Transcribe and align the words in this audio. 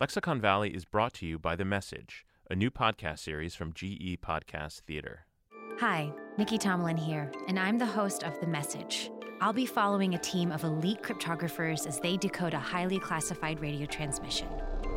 Lexicon 0.00 0.40
Valley 0.40 0.70
is 0.70 0.84
brought 0.84 1.12
to 1.14 1.26
you 1.26 1.40
by 1.40 1.56
The 1.56 1.64
Message, 1.64 2.24
a 2.48 2.54
new 2.54 2.70
podcast 2.70 3.18
series 3.18 3.56
from 3.56 3.72
GE 3.72 4.20
Podcast 4.22 4.82
Theater. 4.82 5.26
Hi, 5.80 6.12
Nikki 6.36 6.56
Tomlin 6.56 6.96
here, 6.96 7.32
and 7.48 7.58
I'm 7.58 7.78
the 7.78 7.86
host 7.86 8.22
of 8.22 8.38
The 8.38 8.46
Message. 8.46 9.10
I'll 9.40 9.52
be 9.52 9.66
following 9.66 10.14
a 10.14 10.18
team 10.18 10.52
of 10.52 10.62
elite 10.62 11.02
cryptographers 11.02 11.84
as 11.84 11.98
they 11.98 12.16
decode 12.16 12.54
a 12.54 12.60
highly 12.60 13.00
classified 13.00 13.58
radio 13.58 13.86
transmission. 13.86 14.46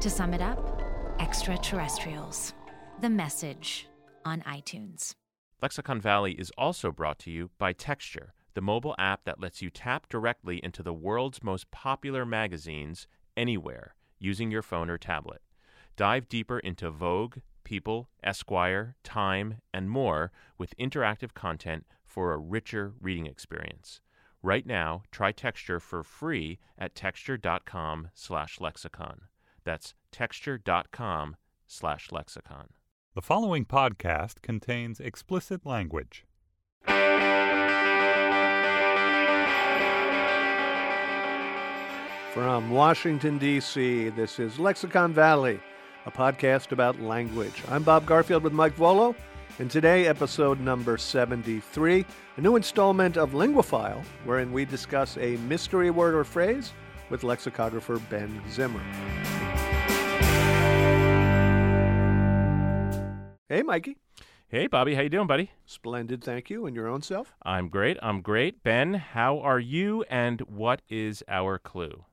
To 0.01 0.07
sum 0.07 0.35
it 0.35 0.41
up, 0.41 0.83
extraterrestrials. 1.17 2.53
The 2.99 3.09
Message 3.09 3.87
on 4.23 4.41
iTunes. 4.41 5.15
Lexicon 5.63 5.99
Valley 5.99 6.33
is 6.33 6.51
also 6.59 6.91
brought 6.91 7.17
to 7.19 7.31
you 7.31 7.49
by 7.57 7.73
Texture, 7.73 8.35
the 8.53 8.61
mobile 8.61 8.93
app 8.99 9.23
that 9.23 9.41
lets 9.41 9.63
you 9.63 9.71
tap 9.71 10.07
directly 10.09 10.59
into 10.63 10.83
the 10.83 10.93
world's 10.93 11.41
most 11.41 11.71
popular 11.71 12.23
magazines 12.23 13.07
anywhere 13.35 13.95
using 14.21 14.51
your 14.51 14.61
phone 14.61 14.89
or 14.89 14.97
tablet. 14.97 15.41
Dive 15.97 16.29
deeper 16.29 16.59
into 16.59 16.89
Vogue, 16.89 17.39
People, 17.65 18.09
Esquire, 18.23 18.95
Time, 19.03 19.57
and 19.73 19.89
more 19.89 20.31
with 20.57 20.77
interactive 20.77 21.33
content 21.33 21.85
for 22.05 22.31
a 22.31 22.37
richer 22.37 22.93
reading 23.01 23.25
experience. 23.25 23.99
Right 24.43 24.65
now, 24.65 25.03
try 25.11 25.31
Texture 25.31 25.79
for 25.79 26.03
free 26.03 26.59
at 26.77 26.95
texture.com 26.95 28.09
slash 28.13 28.59
lexicon. 28.59 29.21
That's 29.63 29.93
texture.com 30.11 31.35
slash 31.67 32.11
lexicon. 32.11 32.69
The 33.13 33.21
following 33.21 33.65
podcast 33.65 34.41
contains 34.41 34.99
explicit 34.99 35.65
language. 35.65 36.25
From 42.33 42.71
Washington, 42.71 43.37
D.C., 43.37 44.07
this 44.09 44.39
is 44.39 44.57
Lexicon 44.57 45.11
Valley, 45.11 45.59
a 46.05 46.11
podcast 46.11 46.71
about 46.71 46.97
language. 47.01 47.61
I'm 47.67 47.83
Bob 47.83 48.05
Garfield 48.05 48.41
with 48.41 48.53
Mike 48.53 48.73
Vuolo, 48.77 49.13
and 49.59 49.69
today, 49.69 50.07
episode 50.07 50.61
number 50.61 50.97
73, 50.97 52.05
a 52.37 52.41
new 52.41 52.55
installment 52.55 53.17
of 53.17 53.31
Linguaphile, 53.31 54.01
wherein 54.23 54.53
we 54.53 54.63
discuss 54.63 55.17
a 55.17 55.35
mystery 55.39 55.91
word 55.91 56.15
or 56.15 56.23
phrase 56.23 56.71
with 57.09 57.25
lexicographer 57.25 57.99
Ben 58.09 58.41
Zimmer. 58.49 58.79
Hey, 63.49 63.61
Mikey. 63.61 63.97
Hey, 64.47 64.67
Bobby, 64.67 64.95
how 64.95 65.01
you 65.01 65.09
doing, 65.09 65.27
buddy? 65.27 65.51
Splendid, 65.65 66.23
thank 66.23 66.49
you. 66.49 66.65
And 66.65 66.77
your 66.77 66.87
own 66.87 67.01
self? 67.01 67.33
I'm 67.43 67.67
great. 67.67 67.97
I'm 68.01 68.21
great. 68.21 68.63
Ben, 68.63 68.93
how 68.93 69.39
are 69.39 69.59
you, 69.59 70.05
and 70.09 70.39
what 70.41 70.81
is 70.87 71.23
our 71.27 71.59
clue? 71.59 72.05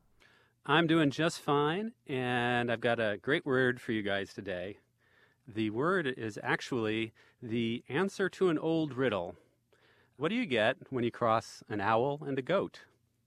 I'm 0.70 0.86
doing 0.86 1.10
just 1.10 1.40
fine, 1.40 1.92
and 2.06 2.70
I've 2.70 2.82
got 2.82 3.00
a 3.00 3.16
great 3.22 3.46
word 3.46 3.80
for 3.80 3.92
you 3.92 4.02
guys 4.02 4.34
today. 4.34 4.76
The 5.46 5.70
word 5.70 6.06
is 6.06 6.38
actually 6.42 7.14
the 7.42 7.82
answer 7.88 8.28
to 8.28 8.50
an 8.50 8.58
old 8.58 8.92
riddle. 8.92 9.34
What 10.18 10.28
do 10.28 10.34
you 10.34 10.44
get 10.44 10.76
when 10.90 11.04
you 11.04 11.10
cross 11.10 11.62
an 11.70 11.80
owl 11.80 12.20
and 12.26 12.38
a 12.38 12.42
goat? 12.42 12.80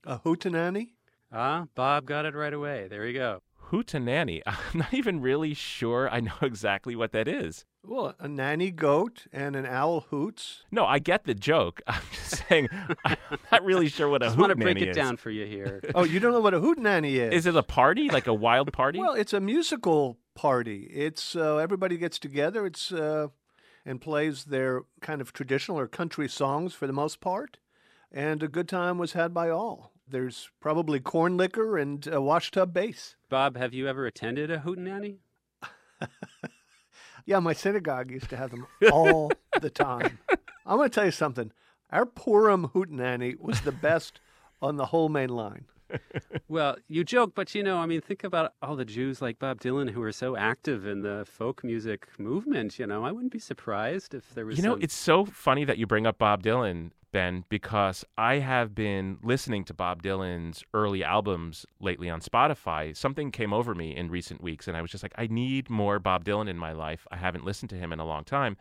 A 0.04 0.18
hootenanny? 0.18 0.90
Ah, 1.32 1.66
Bob 1.74 2.06
got 2.06 2.26
it 2.26 2.36
right 2.36 2.54
away. 2.54 2.86
There 2.86 3.04
you 3.08 3.14
go. 3.14 3.42
Hootenanny. 3.72 4.42
I'm 4.46 4.78
not 4.78 4.92
even 4.94 5.20
really 5.20 5.54
sure 5.54 6.08
I 6.08 6.20
know 6.20 6.34
exactly 6.42 6.94
what 6.94 7.12
that 7.12 7.26
is. 7.26 7.64
Well, 7.84 8.14
a 8.20 8.28
nanny 8.28 8.70
goat 8.70 9.26
and 9.32 9.56
an 9.56 9.66
owl 9.66 10.00
hoots. 10.10 10.62
No, 10.70 10.84
I 10.86 11.00
get 11.00 11.24
the 11.24 11.34
joke. 11.34 11.80
I'm 11.86 12.02
just 12.12 12.46
saying 12.46 12.68
I'm 13.04 13.16
not 13.50 13.64
really 13.64 13.88
sure 13.88 14.08
what 14.08 14.22
a 14.22 14.26
I 14.26 14.28
just 14.28 14.38
want 14.38 14.50
to 14.50 14.56
break 14.56 14.80
it 14.80 14.88
is. 14.88 14.96
down 14.96 15.16
for 15.16 15.30
you 15.30 15.46
here. 15.46 15.82
Oh, 15.94 16.04
you 16.04 16.20
don't 16.20 16.32
know 16.32 16.40
what 16.40 16.54
a 16.54 16.60
hootenanny 16.60 17.14
is? 17.14 17.34
Is 17.34 17.46
it 17.46 17.56
a 17.56 17.62
party, 17.62 18.08
like 18.08 18.26
a 18.28 18.34
wild 18.34 18.72
party? 18.72 19.00
Well, 19.00 19.14
it's 19.14 19.32
a 19.32 19.40
musical 19.40 20.18
party. 20.34 20.88
It's 20.92 21.34
uh, 21.34 21.56
everybody 21.56 21.96
gets 21.96 22.18
together. 22.18 22.66
It's 22.66 22.92
uh, 22.92 23.28
and 23.84 24.00
plays 24.00 24.44
their 24.44 24.82
kind 25.00 25.20
of 25.20 25.32
traditional 25.32 25.78
or 25.78 25.88
country 25.88 26.28
songs 26.28 26.74
for 26.74 26.86
the 26.86 26.92
most 26.92 27.20
part, 27.20 27.58
and 28.12 28.42
a 28.42 28.48
good 28.48 28.68
time 28.68 28.98
was 28.98 29.14
had 29.14 29.34
by 29.34 29.48
all. 29.48 29.91
There's 30.12 30.50
probably 30.60 31.00
corn 31.00 31.36
liquor 31.36 31.76
and 31.78 32.06
a 32.06 32.20
washtub 32.20 32.72
bass. 32.72 33.16
Bob, 33.30 33.56
have 33.56 33.72
you 33.74 33.88
ever 33.88 34.06
attended 34.06 34.50
a 34.50 34.58
hootenanny? 34.58 35.16
Yeah, 37.24 37.38
my 37.38 37.52
synagogue 37.52 38.10
used 38.10 38.30
to 38.30 38.36
have 38.36 38.50
them 38.50 38.66
all 38.90 39.30
the 39.60 39.70
time. 39.70 40.18
I'm 40.66 40.76
going 40.78 40.90
to 40.90 40.94
tell 40.94 41.04
you 41.04 41.12
something. 41.12 41.52
Our 41.90 42.04
Purim 42.04 42.68
hootenanny 42.74 43.38
was 43.38 43.60
the 43.60 43.70
best 43.70 44.18
on 44.60 44.76
the 44.76 44.86
whole 44.86 45.08
main 45.08 45.28
line. 45.28 45.66
Well, 46.48 46.78
you 46.88 47.04
joke, 47.04 47.34
but 47.36 47.54
you 47.54 47.62
know, 47.62 47.78
I 47.78 47.86
mean, 47.86 48.00
think 48.00 48.24
about 48.24 48.54
all 48.60 48.74
the 48.74 48.84
Jews 48.84 49.22
like 49.22 49.38
Bob 49.38 49.60
Dylan 49.60 49.90
who 49.90 50.02
are 50.02 50.10
so 50.10 50.36
active 50.36 50.84
in 50.84 51.02
the 51.02 51.24
folk 51.24 51.62
music 51.62 52.08
movement. 52.18 52.78
You 52.80 52.88
know, 52.88 53.04
I 53.04 53.12
wouldn't 53.12 53.30
be 53.32 53.38
surprised 53.38 54.14
if 54.14 54.34
there 54.34 54.44
was. 54.44 54.56
You 54.56 54.64
know, 54.64 54.72
some- 54.72 54.82
it's 54.82 54.94
so 54.94 55.24
funny 55.24 55.64
that 55.64 55.78
you 55.78 55.86
bring 55.86 56.06
up 56.08 56.18
Bob 56.18 56.42
Dylan, 56.42 56.90
Ben, 57.12 57.44
because 57.48 58.04
I 58.16 58.36
have 58.36 58.74
been 58.74 59.18
listening 59.22 59.64
to 59.66 59.74
Bob 59.74 60.02
Dylan's 60.02 60.64
early 60.72 61.04
albums 61.04 61.66
lately 61.78 62.08
on 62.08 62.20
Spotify. 62.20 62.96
Something 62.96 63.30
came 63.30 63.52
over 63.52 63.74
me 63.74 63.94
in 63.94 64.10
recent 64.10 64.42
weeks, 64.42 64.66
and 64.66 64.76
I 64.76 64.82
was 64.82 64.90
just 64.90 65.02
like, 65.02 65.14
I 65.16 65.26
need 65.26 65.68
more 65.68 65.98
Bob 65.98 66.24
Dylan 66.24 66.48
in 66.48 66.56
my 66.56 66.72
life. 66.72 67.06
I 67.10 67.16
haven't 67.16 67.44
listened 67.44 67.70
to 67.70 67.76
him 67.76 67.92
in 67.92 68.00
a 68.00 68.06
long 68.06 68.24
time. 68.24 68.56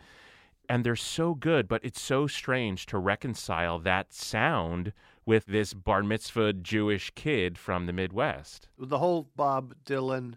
And 0.69 0.85
they're 0.85 0.95
so 0.95 1.33
good, 1.33 1.67
but 1.67 1.83
it's 1.83 2.01
so 2.01 2.27
strange 2.27 2.85
to 2.87 2.97
reconcile 2.97 3.79
that 3.79 4.13
sound 4.13 4.93
with 5.25 5.45
this 5.45 5.73
bar 5.73 6.03
mitzvah 6.03 6.53
Jewish 6.53 7.11
kid 7.15 7.57
from 7.57 7.85
the 7.85 7.93
Midwest. 7.93 8.67
The 8.77 8.99
whole 8.99 9.29
Bob 9.35 9.75
Dylan 9.85 10.35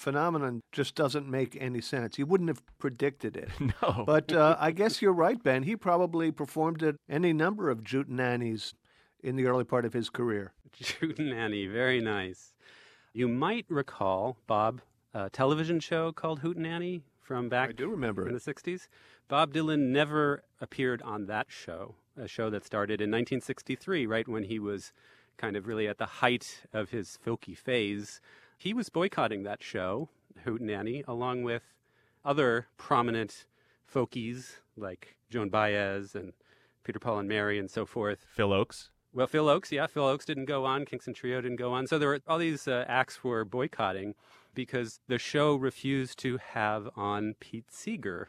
phenomenon 0.00 0.62
just 0.72 0.94
doesn't 0.94 1.28
make 1.28 1.56
any 1.60 1.80
sense. 1.80 2.18
You 2.18 2.26
wouldn't 2.26 2.48
have 2.48 2.62
predicted 2.78 3.36
it. 3.36 3.50
No. 3.82 4.04
But 4.06 4.32
uh, 4.32 4.56
I 4.58 4.72
guess 4.72 5.00
you're 5.00 5.12
right, 5.12 5.40
Ben. 5.42 5.62
He 5.62 5.76
probably 5.76 6.32
performed 6.32 6.82
at 6.82 6.96
any 7.08 7.32
number 7.32 7.70
of 7.70 7.84
Jootenannies 7.84 8.72
in 9.22 9.36
the 9.36 9.46
early 9.46 9.64
part 9.64 9.84
of 9.84 9.92
his 9.92 10.10
career. 10.10 10.52
Hootenanny, 11.00 11.70
very 11.70 12.00
nice. 12.00 12.52
You 13.12 13.28
might 13.28 13.66
recall, 13.68 14.38
Bob, 14.46 14.80
a 15.14 15.28
television 15.30 15.78
show 15.80 16.12
called 16.12 16.40
Hootenanny 16.40 17.02
from 17.20 17.48
back 17.48 17.68
I 17.70 17.72
do 17.72 17.88
remember 17.88 18.26
in 18.28 18.34
it. 18.34 18.42
the 18.42 18.54
60s. 18.54 18.88
Bob 19.28 19.52
Dylan 19.52 19.88
never 19.92 20.42
appeared 20.60 21.02
on 21.02 21.26
that 21.26 21.46
show, 21.48 21.94
a 22.16 22.26
show 22.26 22.50
that 22.50 22.64
started 22.64 23.00
in 23.00 23.10
1963, 23.10 24.06
right 24.06 24.26
when 24.26 24.44
he 24.44 24.58
was 24.58 24.92
kind 25.36 25.56
of 25.56 25.66
really 25.66 25.86
at 25.86 25.98
the 25.98 26.06
height 26.06 26.62
of 26.72 26.90
his 26.90 27.18
folky 27.24 27.56
phase. 27.56 28.20
He 28.60 28.74
was 28.74 28.90
boycotting 28.90 29.44
that 29.44 29.62
show, 29.62 30.10
Hoot 30.44 30.60
Nanny, 30.60 31.02
along 31.08 31.44
with 31.44 31.62
other 32.26 32.66
prominent 32.76 33.46
folkies 33.90 34.56
like 34.76 35.16
Joan 35.30 35.48
Baez 35.48 36.14
and 36.14 36.34
Peter 36.84 36.98
Paul 36.98 37.20
and 37.20 37.28
Mary 37.28 37.58
and 37.58 37.70
so 37.70 37.86
forth. 37.86 38.26
Phil 38.34 38.50
Ochs. 38.50 38.90
Well, 39.14 39.26
Phil 39.26 39.46
Ochs, 39.46 39.70
yeah, 39.72 39.86
Phil 39.86 40.04
Ochs 40.04 40.26
didn't 40.26 40.44
go 40.44 40.66
on. 40.66 40.84
Kingston 40.84 41.14
Trio 41.14 41.40
didn't 41.40 41.56
go 41.56 41.72
on. 41.72 41.86
So 41.86 41.98
there 41.98 42.10
were 42.10 42.20
all 42.28 42.36
these 42.36 42.68
uh, 42.68 42.84
acts 42.86 43.24
were 43.24 43.46
boycotting 43.46 44.14
because 44.54 45.00
the 45.08 45.18
show 45.18 45.54
refused 45.56 46.18
to 46.18 46.36
have 46.36 46.90
on 46.96 47.36
Pete 47.40 47.72
Seeger, 47.72 48.28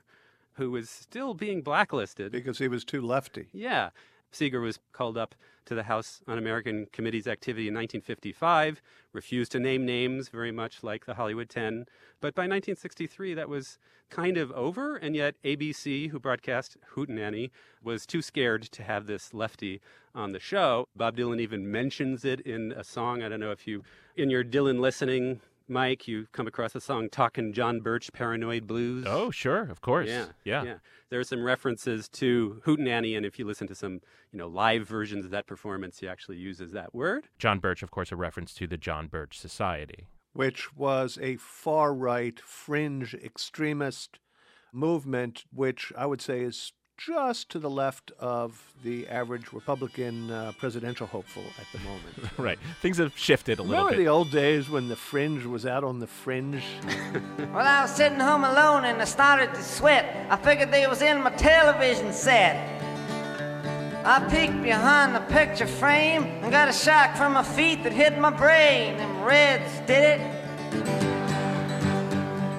who 0.53 0.71
was 0.71 0.89
still 0.89 1.33
being 1.33 1.61
blacklisted. 1.61 2.31
Because 2.31 2.59
he 2.59 2.69
was 2.69 2.85
too 2.85 3.01
lefty. 3.01 3.49
Yeah. 3.51 3.89
Seeger 4.31 4.61
was 4.61 4.79
called 4.93 5.17
up 5.17 5.35
to 5.65 5.75
the 5.75 5.83
House 5.83 6.21
Un 6.27 6.37
American 6.37 6.87
Committee's 6.91 7.27
activity 7.27 7.67
in 7.67 7.73
1955, 7.73 8.81
refused 9.13 9.51
to 9.51 9.59
name 9.59 9.85
names, 9.85 10.29
very 10.29 10.51
much 10.51 10.83
like 10.83 11.05
the 11.05 11.15
Hollywood 11.15 11.49
10. 11.49 11.85
But 12.19 12.33
by 12.33 12.43
1963, 12.43 13.33
that 13.35 13.49
was 13.49 13.77
kind 14.09 14.37
of 14.37 14.51
over, 14.51 14.95
and 14.95 15.15
yet 15.15 15.35
ABC, 15.43 16.09
who 16.09 16.19
broadcast 16.19 16.77
Hootenanny, 16.95 17.51
was 17.83 18.05
too 18.05 18.21
scared 18.21 18.63
to 18.63 18.83
have 18.83 19.05
this 19.05 19.33
lefty 19.33 19.81
on 20.13 20.31
the 20.31 20.39
show. 20.39 20.87
Bob 20.95 21.15
Dylan 21.15 21.39
even 21.39 21.71
mentions 21.71 22.25
it 22.25 22.41
in 22.41 22.73
a 22.73 22.83
song. 22.83 23.23
I 23.23 23.29
don't 23.29 23.39
know 23.39 23.51
if 23.51 23.67
you, 23.67 23.83
in 24.15 24.29
your 24.29 24.43
Dylan 24.43 24.79
listening, 24.79 25.41
Mike, 25.71 26.07
you 26.07 26.27
come 26.33 26.45
across 26.45 26.73
the 26.73 26.81
song 26.81 27.09
Talking 27.09 27.53
John 27.53 27.79
Birch 27.79 28.11
Paranoid 28.13 28.67
Blues. 28.67 29.05
Oh, 29.07 29.31
sure, 29.31 29.63
of 29.71 29.81
course. 29.81 30.09
Yeah, 30.09 30.25
yeah. 30.43 30.63
yeah. 30.63 30.75
There 31.09 31.19
are 31.19 31.23
some 31.23 31.43
references 31.43 32.07
to 32.09 32.61
Hootenanny, 32.65 33.15
and 33.15 33.25
if 33.25 33.39
you 33.39 33.45
listen 33.45 33.67
to 33.67 33.75
some, 33.75 34.01
you 34.31 34.37
know, 34.37 34.47
live 34.47 34.87
versions 34.87 35.25
of 35.25 35.31
that 35.31 35.47
performance, 35.47 35.99
he 35.99 36.07
actually 36.07 36.37
uses 36.37 36.73
that 36.73 36.93
word. 36.93 37.29
John 37.39 37.59
Birch, 37.59 37.81
of 37.81 37.89
course, 37.89 38.11
a 38.11 38.15
reference 38.15 38.53
to 38.55 38.67
the 38.67 38.77
John 38.77 39.07
Birch 39.07 39.39
Society. 39.39 40.07
which 40.33 40.75
was 40.75 41.17
a 41.21 41.35
far 41.37 41.93
right, 41.93 42.39
fringe, 42.39 43.13
extremist 43.13 44.19
movement, 44.73 45.45
which 45.53 45.91
I 45.97 46.05
would 46.05 46.21
say 46.21 46.41
is 46.41 46.71
just 47.05 47.49
to 47.49 47.57
the 47.59 47.69
left 47.69 48.11
of 48.19 48.71
the 48.83 49.07
average 49.07 49.51
Republican 49.53 50.29
uh, 50.29 50.51
presidential 50.57 51.07
hopeful 51.07 51.43
at 51.59 51.65
the 51.71 51.79
moment. 51.79 52.05
Right. 52.37 52.59
Things 52.81 52.97
have 52.97 53.17
shifted 53.17 53.59
a 53.59 53.61
little 53.61 53.75
Remember 53.85 53.91
bit. 53.97 54.03
the 54.03 54.07
old 54.07 54.31
days 54.31 54.69
when 54.69 54.87
the 54.87 54.95
fringe 54.95 55.45
was 55.45 55.65
out 55.65 55.83
on 55.83 55.99
the 55.99 56.07
fringe? 56.07 56.63
Well, 57.53 57.67
I 57.67 57.81
was 57.81 57.91
sitting 57.91 58.19
home 58.19 58.43
alone 58.45 58.85
and 58.85 59.01
I 59.01 59.05
started 59.05 59.53
to 59.53 59.61
sweat. 59.61 60.05
I 60.29 60.37
figured 60.37 60.71
they 60.71 60.87
was 60.87 61.01
in 61.01 61.21
my 61.21 61.31
television 61.31 62.13
set. 62.13 62.55
I 64.05 64.19
peeked 64.31 64.63
behind 64.63 65.13
the 65.13 65.19
picture 65.33 65.67
frame 65.67 66.23
and 66.23 66.51
got 66.51 66.69
a 66.69 66.73
shock 66.73 67.15
from 67.17 67.33
my 67.33 67.43
feet 67.43 67.83
that 67.83 67.91
hit 67.91 68.17
my 68.17 68.29
brain. 68.31 68.97
Them 68.97 69.23
reds 69.23 69.79
did 69.85 70.19
it. 70.21 70.21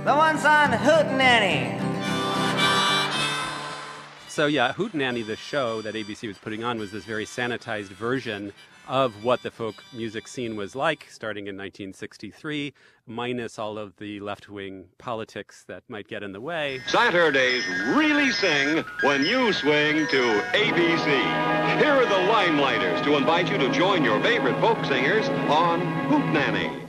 the 0.04 0.14
ones 0.14 0.44
on 0.44 0.70
Hootenanny. 0.72 1.81
So 4.32 4.46
yeah, 4.46 4.72
Hootenanny, 4.72 5.26
the 5.26 5.36
show 5.36 5.82
that 5.82 5.94
ABC 5.94 6.26
was 6.26 6.38
putting 6.38 6.64
on, 6.64 6.78
was 6.78 6.90
this 6.90 7.04
very 7.04 7.26
sanitized 7.26 7.90
version 7.90 8.50
of 8.88 9.22
what 9.22 9.42
the 9.42 9.50
folk 9.50 9.84
music 9.92 10.26
scene 10.26 10.56
was 10.56 10.74
like 10.74 11.06
starting 11.10 11.48
in 11.48 11.54
1963, 11.54 12.72
minus 13.06 13.58
all 13.58 13.76
of 13.76 13.94
the 13.98 14.20
left 14.20 14.48
wing 14.48 14.86
politics 14.96 15.64
that 15.68 15.82
might 15.90 16.08
get 16.08 16.22
in 16.22 16.32
the 16.32 16.40
way. 16.40 16.80
Saturdays 16.86 17.68
really 17.94 18.30
sing 18.30 18.82
when 19.02 19.22
you 19.26 19.52
swing 19.52 20.06
to 20.06 20.22
ABC. 20.54 21.78
Here 21.78 21.92
are 21.92 22.06
the 22.06 22.32
Limeliters 22.32 23.04
to 23.04 23.18
invite 23.18 23.50
you 23.50 23.58
to 23.58 23.70
join 23.70 24.02
your 24.02 24.18
favorite 24.22 24.58
folk 24.62 24.82
singers 24.86 25.28
on 25.50 25.82
Hootenanny. 26.08 26.88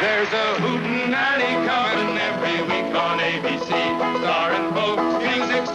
There's 0.00 0.28
a 0.28 0.54
Hootenanny 0.62 1.66
coming 1.66 2.16
every 2.16 2.62
week 2.62 2.94
on 2.94 3.18
ABC, 3.18 3.66
starring 4.20 4.72
folk 4.72 4.85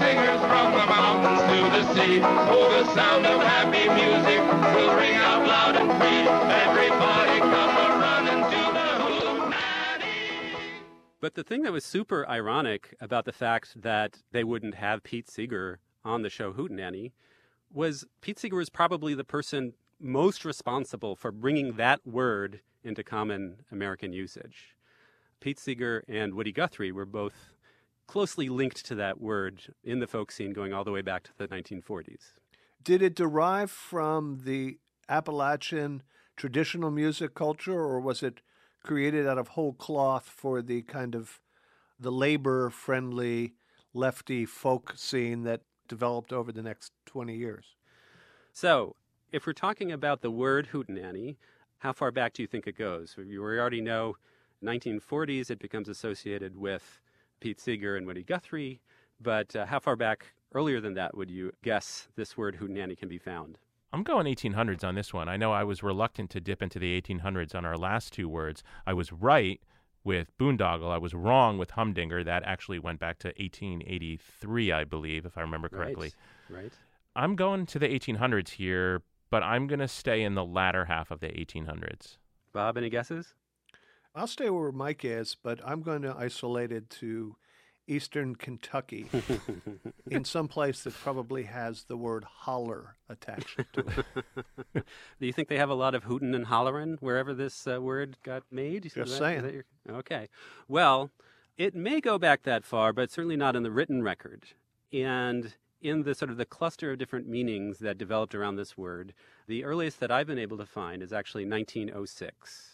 singers 0.02 0.42
from 0.50 0.72
the 0.74 0.86
mountains 0.90 1.42
to 1.50 1.60
the 1.78 1.84
sea. 1.94 2.20
Oh, 2.24 2.68
the 2.72 2.84
sound 2.96 3.26
of 3.26 3.42
happy 3.42 3.86
music 4.02 4.42
will 4.74 4.96
ring 4.98 5.16
out 5.16 5.48
loud 5.48 5.76
and 5.76 5.90
free. 6.02 6.26
Everybody 6.68 7.40
come 7.40 7.74
a 7.78 7.88
running 8.02 8.44
to 8.52 8.62
the. 8.74 8.92
But 11.20 11.36
the 11.36 11.44
thing 11.44 11.62
that 11.62 11.72
was 11.72 11.86
super 11.86 12.28
ironic 12.28 12.96
about 13.00 13.26
the 13.26 13.32
fact 13.32 13.80
that 13.80 14.18
they 14.32 14.44
wouldn't 14.44 14.74
have 14.74 15.04
Pete 15.04 15.30
Seeger 15.30 15.80
on 16.04 16.24
the 16.24 16.30
show 16.32 16.52
Hootenanny 16.54 17.12
was 17.72 18.06
Pete 18.22 18.40
Seeger 18.40 18.56
was 18.56 18.70
probably 18.70 19.14
the 19.14 19.24
person 19.24 19.74
most 20.00 20.44
responsible 20.44 21.16
for 21.16 21.32
bringing 21.32 21.74
that 21.74 22.06
word 22.08 22.62
into 22.84 23.04
common 23.04 23.58
American 23.72 24.14
usage. 24.14 24.76
Pete 25.40 25.60
Seeger 25.60 26.04
and 26.08 26.34
Woody 26.34 26.52
Guthrie 26.52 26.92
were 26.92 27.06
both 27.06 27.54
closely 28.12 28.50
linked 28.50 28.86
to 28.86 28.94
that 28.94 29.22
word 29.22 29.74
in 29.86 30.00
the 30.00 30.06
folk 30.06 30.34
scene 30.34 30.52
going 30.52 30.74
all 30.74 30.84
the 30.84 30.92
way 30.92 31.02
back 31.02 31.24
to 31.24 31.32
the 31.38 31.48
1940s. 31.48 32.34
Did 32.84 33.02
it 33.02 33.16
derive 33.16 33.72
from 33.72 34.42
the 34.44 34.80
Appalachian 35.08 36.04
traditional 36.36 36.92
music 36.92 37.34
culture, 37.34 37.80
or 37.80 38.02
was 38.02 38.22
it 38.22 38.42
created 38.84 39.26
out 39.26 39.38
of 39.38 39.50
whole 39.50 39.72
cloth 39.72 40.26
for 40.26 40.62
the 40.62 40.82
kind 40.82 41.16
of 41.16 41.40
the 41.98 42.12
labor-friendly 42.12 43.54
lefty 43.94 44.46
folk 44.46 44.92
scene 44.98 45.44
that 45.44 45.62
developed 45.88 46.34
over 46.34 46.52
the 46.52 46.62
next 46.62 46.92
20 47.06 47.34
years? 47.34 47.78
So, 48.52 48.98
if 49.32 49.48
we're 49.48 49.54
talking 49.54 49.90
about 49.90 50.22
the 50.22 50.32
word 50.32 50.72
hootenanny, 50.74 51.38
how 51.78 51.94
far 51.94 52.12
back 52.12 52.34
do 52.34 52.44
you 52.44 52.48
think 52.48 52.68
it 52.68 52.78
goes? 52.78 53.16
We 53.16 53.38
already 53.38 53.80
know 53.80 54.18
1940s 54.62 55.50
it 55.50 55.60
becomes 55.60 55.88
associated 55.88 56.58
with 56.58 57.00
Pete 57.42 57.60
Seeger 57.60 57.98
and 57.98 58.08
Woody 58.08 58.24
Guthrie, 58.24 58.80
but 59.20 59.54
uh, 59.56 59.66
how 59.66 59.80
far 59.80 59.98
back 59.98 60.28
earlier 60.54 60.80
than 60.80 60.94
that 60.94 61.18
would 61.18 61.30
you 61.30 61.52
guess 61.64 62.08
this 62.16 62.38
word 62.38 62.58
hootenanny 62.58 62.98
can 62.98 63.10
be 63.10 63.18
found? 63.18 63.58
I'm 63.92 64.04
going 64.04 64.26
1800s 64.26 64.86
on 64.86 64.96
this 64.96 65.14
one. 65.14 65.28
I 65.28 65.36
know 65.36 65.52
I 65.52 65.66
was 65.66 65.84
reluctant 65.84 66.30
to 66.30 66.40
dip 66.40 66.62
into 66.62 66.80
the 66.80 67.02
1800s 67.02 67.54
on 67.54 67.66
our 67.66 67.76
last 67.76 68.14
two 68.14 68.30
words. 68.30 68.64
I 68.88 68.94
was 68.94 69.12
right 69.12 69.60
with 70.04 70.36
boondoggle. 70.38 70.90
I 70.90 70.98
was 70.98 71.14
wrong 71.14 71.58
with 71.58 71.72
humdinger. 71.72 72.24
That 72.24 72.44
actually 72.46 72.80
went 72.80 73.00
back 73.00 73.20
to 73.20 73.28
1883, 73.30 74.72
I 74.72 74.84
believe, 74.86 75.26
if 75.26 75.38
I 75.38 75.42
remember 75.42 75.68
correctly. 75.68 76.14
Right. 76.50 76.64
right. 76.64 76.74
I'm 77.16 77.36
going 77.36 77.66
to 77.66 77.80
the 77.80 77.88
1800s 77.88 78.52
here, 78.52 79.02
but 79.30 79.44
I'm 79.44 79.68
going 79.68 79.80
to 79.80 79.88
stay 79.88 80.22
in 80.22 80.36
the 80.36 80.46
latter 80.46 80.86
half 80.86 81.12
of 81.12 81.20
the 81.20 81.28
1800s. 81.28 82.18
Bob, 82.54 82.78
any 82.78 82.90
guesses? 82.90 83.34
I'll 84.14 84.28
stay 84.28 84.50
where 84.50 84.72
Mike 84.72 85.06
is, 85.06 85.38
but 85.42 85.60
I'm 85.66 85.82
going 85.82 86.02
to 86.02 86.16
isolate 86.18 86.72
it 86.72 86.90
to 87.02 87.38
eastern 87.88 88.36
Kentucky 88.36 89.08
in 90.10 90.24
some 90.24 90.48
place 90.48 90.84
that 90.84 90.94
probably 90.94 91.44
has 91.44 91.84
the 91.86 91.98
word 91.98 92.24
holler 92.24 92.96
attached 93.10 93.62
to 93.74 94.06
it. 94.76 94.86
Do 95.20 95.26
you 95.26 95.34
think 95.34 95.48
they 95.50 95.58
have 95.58 95.70
a 95.70 95.76
lot 95.76 95.96
of 95.96 96.04
hootin' 96.04 96.34
and 96.36 96.46
hollerin' 96.46 96.98
wherever 97.00 97.34
this 97.34 97.68
uh, 97.68 97.82
word 97.82 98.18
got 98.24 98.44
made? 98.52 98.84
Just 98.84 98.96
that- 98.96 99.08
saying. 99.08 99.64
okay. 99.90 100.30
Well, 100.68 101.12
it 101.58 101.76
may 101.76 102.02
go 102.02 102.18
back 102.18 102.44
that 102.44 102.66
far, 102.66 102.94
but 102.94 103.12
certainly 103.12 103.38
not 103.38 103.56
in 103.56 103.64
the 103.64 103.72
written 103.72 104.04
record. 104.04 104.46
And 104.94 105.54
in 105.82 106.04
the 106.04 106.14
sort 106.16 106.32
of 106.32 106.38
the 106.38 106.46
cluster 106.46 106.92
of 106.92 106.98
different 106.98 107.28
meanings 107.28 107.80
that 107.80 107.98
developed 107.98 108.36
around 108.36 108.56
this 108.56 108.78
word, 108.78 109.14
the 109.48 109.64
earliest 109.64 110.00
that 110.00 110.12
I've 110.12 110.28
been 110.28 110.40
able 110.40 110.58
to 110.58 110.66
find 110.66 111.02
is 111.02 111.12
actually 111.12 111.46
1906. 111.46 112.71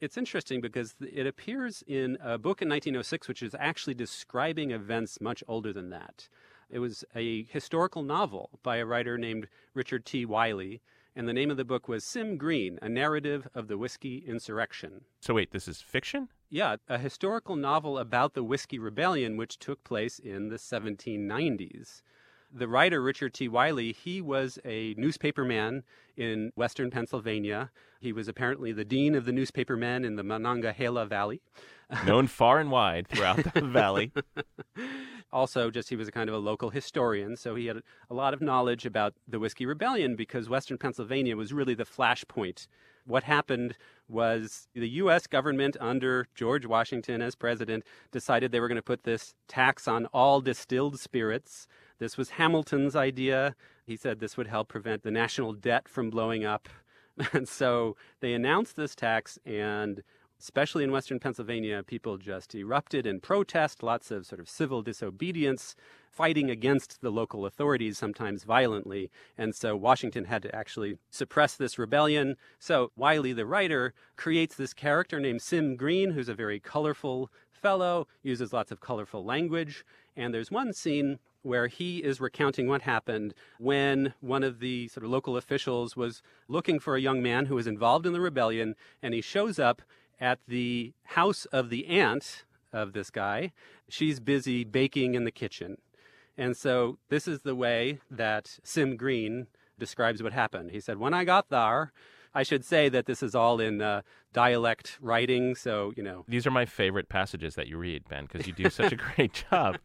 It's 0.00 0.16
interesting 0.16 0.60
because 0.60 0.94
it 1.00 1.26
appears 1.26 1.82
in 1.86 2.18
a 2.20 2.36
book 2.36 2.60
in 2.60 2.68
1906 2.68 3.28
which 3.28 3.42
is 3.42 3.54
actually 3.58 3.94
describing 3.94 4.70
events 4.70 5.20
much 5.20 5.42
older 5.48 5.72
than 5.72 5.90
that. 5.90 6.28
It 6.70 6.78
was 6.80 7.04
a 7.14 7.44
historical 7.44 8.02
novel 8.02 8.50
by 8.62 8.76
a 8.76 8.86
writer 8.86 9.16
named 9.16 9.48
Richard 9.74 10.04
T. 10.04 10.24
Wiley, 10.24 10.80
and 11.14 11.28
the 11.28 11.32
name 11.32 11.50
of 11.50 11.56
the 11.56 11.64
book 11.64 11.86
was 11.86 12.04
Sim 12.04 12.36
Green, 12.36 12.78
a 12.82 12.88
narrative 12.88 13.46
of 13.54 13.68
the 13.68 13.78
whiskey 13.78 14.24
insurrection. 14.26 15.02
So 15.20 15.34
wait, 15.34 15.52
this 15.52 15.68
is 15.68 15.80
fiction? 15.80 16.28
Yeah, 16.50 16.76
a 16.88 16.98
historical 16.98 17.56
novel 17.56 17.98
about 17.98 18.34
the 18.34 18.44
Whiskey 18.44 18.78
Rebellion, 18.78 19.36
which 19.36 19.58
took 19.58 19.82
place 19.84 20.18
in 20.18 20.48
the 20.48 20.56
1790s. 20.56 22.02
The 22.56 22.68
writer, 22.68 23.02
Richard 23.02 23.34
T. 23.34 23.48
Wiley, 23.48 23.92
he 23.92 24.20
was 24.20 24.60
a 24.64 24.94
newspaperman 24.94 25.82
in 26.16 26.52
western 26.54 26.88
Pennsylvania. 26.88 27.72
He 27.98 28.12
was 28.12 28.28
apparently 28.28 28.70
the 28.70 28.84
dean 28.84 29.16
of 29.16 29.24
the 29.24 29.32
newspapermen 29.32 30.04
in 30.04 30.14
the 30.14 30.22
Monongahela 30.22 31.04
Valley. 31.04 31.42
Known 32.06 32.28
far 32.28 32.60
and 32.60 32.70
wide 32.70 33.08
throughout 33.08 33.42
the 33.54 33.60
valley. 33.62 34.12
also, 35.32 35.68
just 35.68 35.88
he 35.88 35.96
was 35.96 36.06
a 36.06 36.12
kind 36.12 36.28
of 36.28 36.34
a 36.36 36.38
local 36.38 36.70
historian, 36.70 37.36
so 37.36 37.56
he 37.56 37.66
had 37.66 37.78
a 38.08 38.14
lot 38.14 38.32
of 38.32 38.40
knowledge 38.40 38.86
about 38.86 39.14
the 39.26 39.40
Whiskey 39.40 39.66
Rebellion 39.66 40.14
because 40.14 40.48
Western 40.48 40.78
Pennsylvania 40.78 41.36
was 41.36 41.52
really 41.52 41.74
the 41.74 41.84
flashpoint. 41.84 42.68
What 43.04 43.24
happened 43.24 43.76
was 44.08 44.68
the 44.74 44.88
U.S. 44.90 45.26
government, 45.26 45.76
under 45.80 46.28
George 46.36 46.66
Washington 46.66 47.20
as 47.20 47.34
president, 47.34 47.84
decided 48.12 48.52
they 48.52 48.60
were 48.60 48.68
going 48.68 48.76
to 48.76 48.82
put 48.82 49.02
this 49.02 49.34
tax 49.48 49.88
on 49.88 50.06
all 50.06 50.40
distilled 50.40 51.00
spirits. 51.00 51.66
This 51.98 52.16
was 52.16 52.30
Hamilton's 52.30 52.96
idea. 52.96 53.54
He 53.86 53.96
said 53.96 54.18
this 54.18 54.36
would 54.36 54.48
help 54.48 54.68
prevent 54.68 55.02
the 55.02 55.10
national 55.10 55.52
debt 55.52 55.88
from 55.88 56.10
blowing 56.10 56.44
up. 56.44 56.68
And 57.32 57.48
so 57.48 57.96
they 58.18 58.34
announced 58.34 58.74
this 58.74 58.96
tax, 58.96 59.38
and 59.46 60.02
especially 60.40 60.84
in 60.84 60.90
Western 60.90 61.20
Pennsylvania, 61.20 61.82
people 61.82 62.18
just 62.18 62.54
erupted 62.54 63.06
in 63.06 63.20
protest, 63.20 63.82
lots 63.82 64.10
of 64.10 64.26
sort 64.26 64.40
of 64.40 64.48
civil 64.48 64.82
disobedience, 64.82 65.76
fighting 66.10 66.50
against 66.50 67.00
the 67.00 67.10
local 67.10 67.46
authorities, 67.46 67.98
sometimes 67.98 68.44
violently. 68.44 69.10
And 69.38 69.54
so 69.54 69.76
Washington 69.76 70.24
had 70.24 70.42
to 70.42 70.54
actually 70.54 70.98
suppress 71.10 71.56
this 71.56 71.78
rebellion. 71.78 72.36
So 72.58 72.90
Wiley, 72.96 73.32
the 73.32 73.46
writer, 73.46 73.94
creates 74.16 74.56
this 74.56 74.74
character 74.74 75.18
named 75.18 75.40
Sim 75.40 75.76
Green, 75.76 76.10
who's 76.10 76.28
a 76.28 76.34
very 76.34 76.60
colorful 76.60 77.30
fellow, 77.50 78.06
uses 78.22 78.52
lots 78.52 78.70
of 78.70 78.80
colorful 78.80 79.24
language. 79.24 79.84
And 80.16 80.34
there's 80.34 80.50
one 80.50 80.72
scene 80.72 81.18
where 81.44 81.68
he 81.68 81.98
is 81.98 82.20
recounting 82.20 82.66
what 82.66 82.82
happened 82.82 83.34
when 83.58 84.14
one 84.20 84.42
of 84.42 84.60
the 84.60 84.88
sort 84.88 85.04
of 85.04 85.10
local 85.10 85.36
officials 85.36 85.96
was 85.96 86.22
looking 86.48 86.78
for 86.78 86.96
a 86.96 87.00
young 87.00 87.22
man 87.22 87.46
who 87.46 87.54
was 87.54 87.66
involved 87.66 88.06
in 88.06 88.12
the 88.12 88.20
rebellion, 88.20 88.74
and 89.02 89.14
he 89.14 89.20
shows 89.20 89.58
up 89.58 89.82
at 90.20 90.38
the 90.48 90.92
house 91.04 91.44
of 91.46 91.70
the 91.70 91.86
aunt 91.86 92.44
of 92.72 92.92
this 92.92 93.10
guy. 93.10 93.52
She's 93.88 94.20
busy 94.20 94.64
baking 94.64 95.14
in 95.14 95.24
the 95.24 95.30
kitchen. 95.30 95.76
And 96.36 96.56
so 96.56 96.98
this 97.08 97.28
is 97.28 97.42
the 97.42 97.54
way 97.54 98.00
that 98.10 98.58
Sim 98.64 98.96
Green 98.96 99.46
describes 99.78 100.22
what 100.22 100.32
happened. 100.32 100.70
He 100.70 100.80
said, 100.80 100.98
When 100.98 101.14
I 101.14 101.24
got 101.24 101.48
there, 101.48 101.92
I 102.34 102.42
should 102.42 102.64
say 102.64 102.88
that 102.88 103.06
this 103.06 103.22
is 103.22 103.34
all 103.34 103.60
in 103.60 103.80
uh, 103.80 104.02
dialect 104.32 104.98
writing, 105.00 105.54
so, 105.54 105.92
you 105.96 106.02
know, 106.02 106.24
These 106.26 106.46
are 106.46 106.50
my 106.50 106.66
favorite 106.66 107.08
passages 107.08 107.54
that 107.54 107.68
you 107.68 107.76
read, 107.76 108.08
Ben, 108.08 108.26
because 108.26 108.46
you 108.46 108.52
do 108.52 108.68
such 108.70 108.92
a 108.92 108.96
great 109.16 109.44
job. 109.50 109.78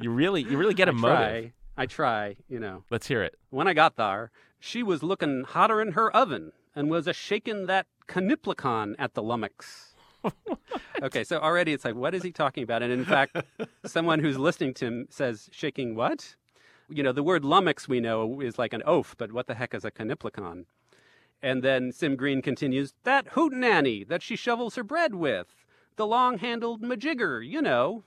You 0.00 0.10
really, 0.10 0.42
you 0.42 0.56
really 0.56 0.74
get 0.74 0.88
a 0.88 0.92
I 0.92 0.94
motive. 0.94 1.16
try. 1.18 1.52
I 1.76 1.86
try, 1.86 2.36
you 2.48 2.58
know. 2.60 2.84
Let's 2.90 3.06
hear 3.06 3.22
it. 3.22 3.36
When 3.50 3.68
I 3.68 3.74
got 3.74 3.96
there, 3.96 4.30
she 4.60 4.82
was 4.82 5.02
looking 5.02 5.44
hotter 5.44 5.80
in 5.80 5.92
her 5.92 6.14
oven 6.14 6.52
and 6.74 6.90
was 6.90 7.06
a 7.06 7.12
shaking 7.12 7.66
that 7.66 7.86
caniplicon 8.08 8.94
at 8.98 9.14
the 9.14 9.22
lummox. 9.22 9.94
okay, 11.02 11.24
so 11.24 11.38
already 11.38 11.72
it's 11.72 11.84
like, 11.84 11.94
what 11.94 12.14
is 12.14 12.22
he 12.22 12.32
talking 12.32 12.62
about? 12.62 12.82
And 12.82 12.92
in 12.92 13.04
fact, 13.04 13.36
someone 13.84 14.20
who's 14.20 14.38
listening 14.38 14.74
to 14.74 14.86
him 14.86 15.06
says, 15.10 15.48
shaking 15.52 15.94
what? 15.94 16.36
You 16.88 17.02
know, 17.02 17.12
the 17.12 17.22
word 17.22 17.44
lummox 17.44 17.88
we 17.88 18.00
know 18.00 18.40
is 18.40 18.58
like 18.58 18.72
an 18.72 18.82
oaf, 18.86 19.14
but 19.16 19.32
what 19.32 19.46
the 19.46 19.54
heck 19.54 19.74
is 19.74 19.84
a 19.84 19.90
caniplicon? 19.90 20.64
And 21.42 21.62
then 21.62 21.92
Sim 21.92 22.16
Green 22.16 22.40
continues, 22.40 22.94
that 23.04 23.32
hootenanny 23.32 24.08
that 24.08 24.22
she 24.22 24.36
shovels 24.36 24.76
her 24.76 24.84
bread 24.84 25.14
with, 25.14 25.54
the 25.96 26.06
long 26.06 26.38
handled 26.38 26.82
majigger, 26.82 27.46
you 27.46 27.60
know. 27.60 28.04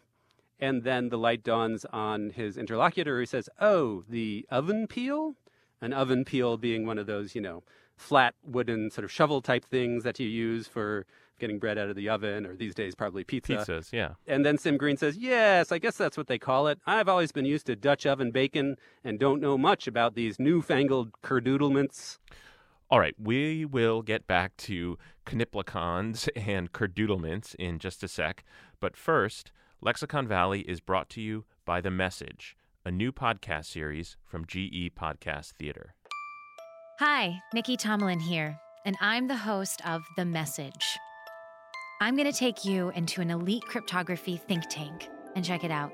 And 0.59 0.83
then 0.83 1.09
the 1.09 1.17
light 1.17 1.43
dawns 1.43 1.85
on 1.93 2.31
his 2.31 2.57
interlocutor 2.57 3.19
who 3.19 3.25
says, 3.25 3.49
Oh, 3.59 4.03
the 4.09 4.45
oven 4.49 4.87
peel? 4.87 5.35
An 5.81 5.93
oven 5.93 6.25
peel 6.25 6.57
being 6.57 6.85
one 6.85 6.97
of 6.97 7.05
those, 7.05 7.35
you 7.35 7.41
know, 7.41 7.63
flat 7.95 8.33
wooden 8.43 8.89
sort 8.89 9.05
of 9.05 9.11
shovel 9.11 9.41
type 9.41 9.65
things 9.65 10.03
that 10.03 10.19
you 10.19 10.27
use 10.27 10.67
for 10.67 11.05
getting 11.39 11.59
bread 11.59 11.77
out 11.77 11.89
of 11.89 11.95
the 11.95 12.09
oven, 12.09 12.45
or 12.45 12.55
these 12.55 12.73
days 12.73 12.95
probably 12.95 13.23
pizza. 13.23 13.57
Pizzas, 13.57 13.93
yeah. 13.93 14.13
And 14.25 14.45
then 14.45 14.57
Sim 14.57 14.77
Green 14.77 14.97
says, 14.97 15.17
Yes, 15.17 15.71
I 15.71 15.77
guess 15.77 15.95
that's 15.95 16.17
what 16.17 16.27
they 16.27 16.39
call 16.39 16.67
it. 16.67 16.79
I've 16.85 17.07
always 17.07 17.31
been 17.31 17.45
used 17.45 17.67
to 17.67 17.75
Dutch 17.75 18.05
oven 18.05 18.31
bacon 18.31 18.77
and 19.03 19.19
don't 19.19 19.41
know 19.41 19.57
much 19.57 19.87
about 19.87 20.15
these 20.15 20.39
newfangled 20.39 21.11
kerdoodlements. 21.23 22.17
All 22.89 22.99
right, 22.99 23.15
we 23.19 23.65
will 23.65 24.01
get 24.01 24.27
back 24.27 24.55
to 24.57 24.97
Kniplicons 25.25 26.29
and 26.35 26.71
Kerdoodlements 26.71 27.53
in 27.55 27.79
just 27.79 28.01
a 28.01 28.07
sec. 28.07 28.45
But 28.79 28.95
first, 28.95 29.51
Lexicon 29.81 30.27
Valley 30.27 30.61
is 30.61 30.79
brought 30.81 31.07
to 31.11 31.21
you 31.21 31.45
by 31.63 31.81
The 31.81 31.91
Message, 31.91 32.57
a 32.83 32.89
new 32.89 33.11
podcast 33.11 33.65
series 33.65 34.17
from 34.25 34.43
GE 34.45 34.89
Podcast 34.95 35.51
Theater. 35.53 35.93
Hi, 36.97 37.39
Nikki 37.53 37.77
Tomlin 37.77 38.19
here, 38.19 38.59
and 38.85 38.97
I'm 39.01 39.27
the 39.27 39.35
host 39.35 39.87
of 39.87 40.01
The 40.15 40.25
Message. 40.25 40.97
I'm 42.01 42.15
going 42.15 42.29
to 42.29 42.35
take 42.35 42.65
you 42.65 42.89
into 42.89 43.21
an 43.21 43.29
elite 43.29 43.65
cryptography 43.65 44.37
think 44.37 44.63
tank 44.67 45.09
and 45.35 45.45
check 45.45 45.63
it 45.63 45.69
out. 45.69 45.91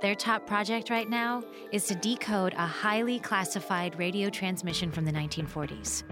Their 0.00 0.14
top 0.14 0.46
project 0.46 0.88
right 0.88 1.08
now 1.08 1.44
is 1.72 1.84
to 1.88 1.94
decode 1.94 2.54
a 2.54 2.66
highly 2.66 3.18
classified 3.18 3.98
radio 3.98 4.30
transmission 4.30 4.90
from 4.90 5.04
the 5.04 5.12
1940s. 5.12 6.04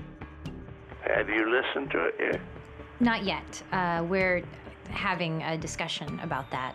Have 1.06 1.30
you 1.30 1.50
listened 1.50 1.90
to 1.92 2.04
it 2.04 2.14
yet? 2.20 2.40
Not 3.00 3.24
yet. 3.24 3.62
Uh, 3.72 4.04
we're 4.06 4.42
having 4.90 5.42
a 5.42 5.56
discussion 5.56 6.20
about 6.22 6.50
that. 6.50 6.74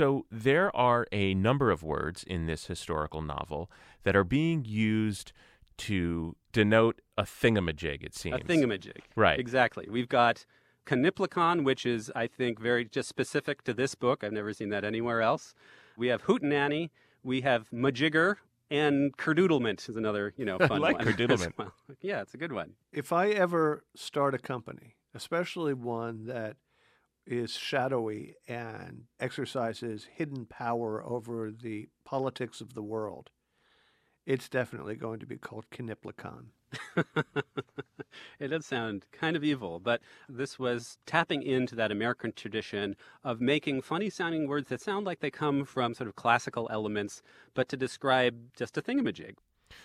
So 0.00 0.24
there 0.30 0.74
are 0.74 1.06
a 1.12 1.34
number 1.34 1.70
of 1.70 1.82
words 1.82 2.24
in 2.24 2.46
this 2.46 2.64
historical 2.68 3.20
novel 3.20 3.70
that 4.04 4.16
are 4.16 4.24
being 4.24 4.64
used 4.64 5.32
to 5.76 6.36
denote 6.54 7.02
a 7.18 7.24
thingamajig, 7.24 8.02
it 8.02 8.14
seems. 8.14 8.36
A 8.36 8.38
thingamajig. 8.38 8.96
Right. 9.14 9.38
Exactly. 9.38 9.88
We've 9.90 10.08
got 10.08 10.46
Kniplicon, 10.86 11.64
which 11.64 11.84
is, 11.84 12.10
I 12.16 12.28
think, 12.28 12.58
very 12.58 12.86
just 12.86 13.10
specific 13.10 13.62
to 13.64 13.74
this 13.74 13.94
book. 13.94 14.24
I've 14.24 14.32
never 14.32 14.54
seen 14.54 14.70
that 14.70 14.86
anywhere 14.86 15.20
else. 15.20 15.54
We 15.98 16.08
have 16.08 16.22
Hootenanny. 16.22 16.88
We 17.22 17.42
have 17.42 17.68
Majigger. 17.68 18.36
And 18.70 19.14
Kerdoodlement 19.18 19.86
is 19.86 19.96
another, 19.98 20.32
you 20.38 20.46
know, 20.46 20.56
I 20.58 20.66
fun 20.66 20.80
like 20.80 20.96
one. 20.96 21.08
as 21.08 21.14
Kerdoodlement. 21.14 21.52
well. 21.58 21.74
Yeah, 22.00 22.22
it's 22.22 22.32
a 22.32 22.38
good 22.38 22.52
one. 22.52 22.72
If 22.90 23.12
I 23.12 23.28
ever 23.28 23.84
start 23.94 24.34
a 24.34 24.38
company, 24.38 24.96
especially 25.14 25.74
one 25.74 26.24
that 26.24 26.56
is 27.30 27.52
shadowy 27.52 28.34
and 28.48 29.04
exercises 29.20 30.08
hidden 30.12 30.44
power 30.46 31.02
over 31.06 31.50
the 31.50 31.88
politics 32.04 32.60
of 32.60 32.74
the 32.74 32.82
world, 32.82 33.30
it's 34.26 34.48
definitely 34.48 34.96
going 34.96 35.20
to 35.20 35.26
be 35.26 35.38
called 35.38 35.64
Kniplicon. 35.70 36.46
it 38.40 38.48
does 38.48 38.66
sound 38.66 39.06
kind 39.12 39.36
of 39.36 39.44
evil, 39.44 39.78
but 39.78 40.00
this 40.28 40.58
was 40.58 40.98
tapping 41.06 41.42
into 41.42 41.76
that 41.76 41.92
American 41.92 42.32
tradition 42.32 42.96
of 43.22 43.40
making 43.40 43.80
funny 43.80 44.10
sounding 44.10 44.48
words 44.48 44.68
that 44.68 44.80
sound 44.80 45.06
like 45.06 45.20
they 45.20 45.30
come 45.30 45.64
from 45.64 45.94
sort 45.94 46.08
of 46.08 46.16
classical 46.16 46.68
elements, 46.70 47.22
but 47.54 47.68
to 47.68 47.76
describe 47.76 48.52
just 48.56 48.76
a 48.76 48.82
thingamajig. 48.82 49.34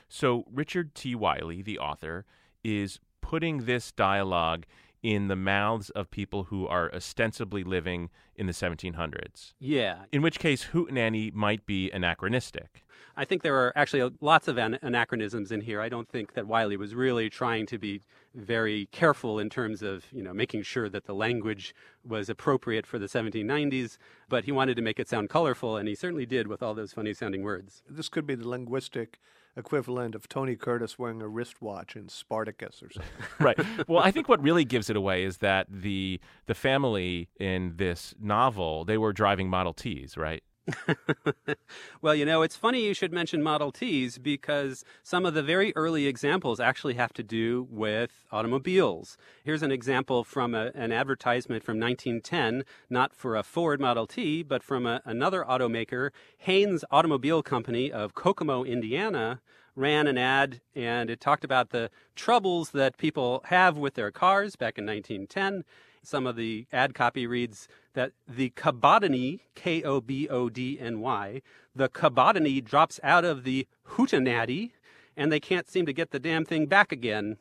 So 0.09 0.45
Richard 0.51 0.95
T. 0.95 1.13
Wiley, 1.13 1.61
the 1.61 1.77
author, 1.77 2.25
is 2.63 2.99
putting 3.21 3.65
this 3.65 3.91
dialogue 3.91 4.65
in 5.05 5.27
the 5.27 5.35
mouths 5.35 5.91
of 5.91 6.09
people 6.09 6.45
who 6.45 6.65
are 6.65 6.91
ostensibly 6.91 7.63
living 7.63 8.09
in 8.35 8.47
the 8.47 8.53
1700s. 8.53 9.53
Yeah. 9.59 10.05
In 10.11 10.23
which 10.23 10.39
case, 10.39 10.69
Hootenanny 10.73 11.31
might 11.31 11.67
be 11.67 11.91
anachronistic. 11.91 12.83
I 13.15 13.23
think 13.23 13.43
there 13.43 13.55
are 13.55 13.71
actually 13.75 14.09
lots 14.19 14.47
of 14.47 14.57
an- 14.57 14.79
anachronisms 14.81 15.51
in 15.51 15.61
here. 15.61 15.79
I 15.79 15.89
don't 15.89 16.09
think 16.09 16.33
that 16.33 16.47
Wiley 16.47 16.75
was 16.75 16.95
really 16.95 17.29
trying 17.29 17.67
to 17.67 17.77
be 17.77 18.01
very 18.33 18.87
careful 18.91 19.37
in 19.37 19.51
terms 19.51 19.83
of, 19.83 20.05
you 20.11 20.23
know, 20.23 20.33
making 20.33 20.63
sure 20.63 20.89
that 20.89 21.05
the 21.05 21.13
language 21.13 21.75
was 22.03 22.27
appropriate 22.27 22.87
for 22.87 22.97
the 22.97 23.05
1790s, 23.05 23.99
but 24.27 24.45
he 24.45 24.51
wanted 24.51 24.75
to 24.75 24.81
make 24.81 24.99
it 24.99 25.07
sound 25.07 25.29
colorful, 25.29 25.77
and 25.77 25.87
he 25.87 25.93
certainly 25.93 26.25
did 26.25 26.47
with 26.47 26.63
all 26.63 26.73
those 26.73 26.93
funny 26.93 27.13
sounding 27.13 27.43
words. 27.43 27.83
This 27.87 28.09
could 28.09 28.25
be 28.25 28.33
the 28.33 28.49
linguistic 28.49 29.19
equivalent 29.57 30.15
of 30.15 30.27
Tony 30.27 30.55
Curtis 30.55 30.99
wearing 30.99 31.21
a 31.21 31.27
wristwatch 31.27 31.95
in 31.95 32.09
Spartacus 32.09 32.83
or 32.83 32.91
something. 32.91 33.11
right. 33.39 33.87
Well, 33.87 34.03
I 34.03 34.11
think 34.11 34.27
what 34.27 34.41
really 34.41 34.65
gives 34.65 34.89
it 34.89 34.95
away 34.95 35.23
is 35.23 35.37
that 35.37 35.67
the 35.69 36.19
the 36.45 36.55
family 36.55 37.29
in 37.39 37.73
this 37.77 38.13
novel, 38.19 38.85
they 38.85 38.97
were 38.97 39.13
driving 39.13 39.49
Model 39.49 39.73
Ts, 39.73 40.17
right? 40.17 40.43
well, 42.01 42.15
you 42.15 42.25
know, 42.25 42.41
it's 42.41 42.55
funny 42.55 42.85
you 42.85 42.93
should 42.93 43.13
mention 43.13 43.41
Model 43.43 43.71
Ts 43.71 44.17
because 44.17 44.83
some 45.03 45.25
of 45.25 45.33
the 45.33 45.43
very 45.43 45.73
early 45.75 46.07
examples 46.07 46.59
actually 46.59 46.95
have 46.95 47.13
to 47.13 47.23
do 47.23 47.67
with 47.69 48.25
automobiles. 48.31 49.17
Here's 49.43 49.61
an 49.61 49.71
example 49.71 50.23
from 50.23 50.55
a, 50.55 50.71
an 50.73 50.91
advertisement 50.91 51.63
from 51.63 51.79
1910, 51.79 52.63
not 52.89 53.13
for 53.13 53.35
a 53.35 53.43
Ford 53.43 53.79
Model 53.79 54.07
T, 54.07 54.43
but 54.43 54.63
from 54.63 54.85
a, 54.85 55.01
another 55.05 55.45
automaker, 55.47 56.09
Haynes 56.39 56.83
Automobile 56.91 57.43
Company 57.43 57.91
of 57.91 58.15
Kokomo, 58.15 58.63
Indiana. 58.63 59.41
Ran 59.77 60.07
an 60.07 60.17
ad 60.17 60.61
and 60.73 61.09
it 61.09 61.19
talked 61.19 61.43
about 61.43 61.71
the 61.71 61.91
troubles 62.15 62.69
that 62.69 62.97
people 62.97 63.41
have 63.47 63.77
with 63.77 63.95
their 63.95 64.09
cars 64.09 64.55
back 64.55 64.77
in 64.77 64.85
1910 64.85 65.65
some 66.07 66.27
of 66.27 66.35
the 66.35 66.67
ad 66.71 66.93
copy 66.93 67.27
reads 67.27 67.67
that 67.93 68.11
the 68.27 68.51
Kobodny, 68.51 69.41
K 69.55 69.83
O 69.83 70.01
B 70.01 70.27
O 70.29 70.49
D 70.49 70.79
N 70.79 70.99
Y, 70.99 71.41
the 71.75 71.89
Kobodny 71.89 72.63
drops 72.63 72.99
out 73.03 73.25
of 73.25 73.43
the 73.43 73.67
hootenanny, 73.89 74.71
and 75.17 75.31
they 75.31 75.39
can't 75.39 75.69
seem 75.69 75.85
to 75.85 75.93
get 75.93 76.11
the 76.11 76.19
damn 76.19 76.45
thing 76.45 76.65
back 76.65 76.91
again. 76.91 77.37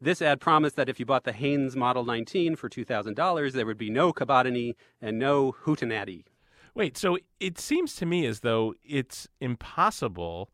This 0.00 0.20
ad 0.20 0.40
promised 0.40 0.76
that 0.76 0.88
if 0.88 1.00
you 1.00 1.06
bought 1.06 1.24
the 1.24 1.32
Haynes 1.32 1.74
Model 1.74 2.04
19 2.04 2.56
for 2.56 2.68
$2,000, 2.68 3.52
there 3.52 3.64
would 3.64 3.78
be 3.78 3.88
no 3.88 4.12
Kobodny 4.12 4.74
and 5.00 5.18
no 5.18 5.52
hootenanny. 5.64 6.24
Wait, 6.74 6.98
so 6.98 7.16
it 7.40 7.58
seems 7.58 7.94
to 7.96 8.04
me 8.04 8.26
as 8.26 8.40
though 8.40 8.74
it's 8.84 9.28
impossible, 9.40 10.50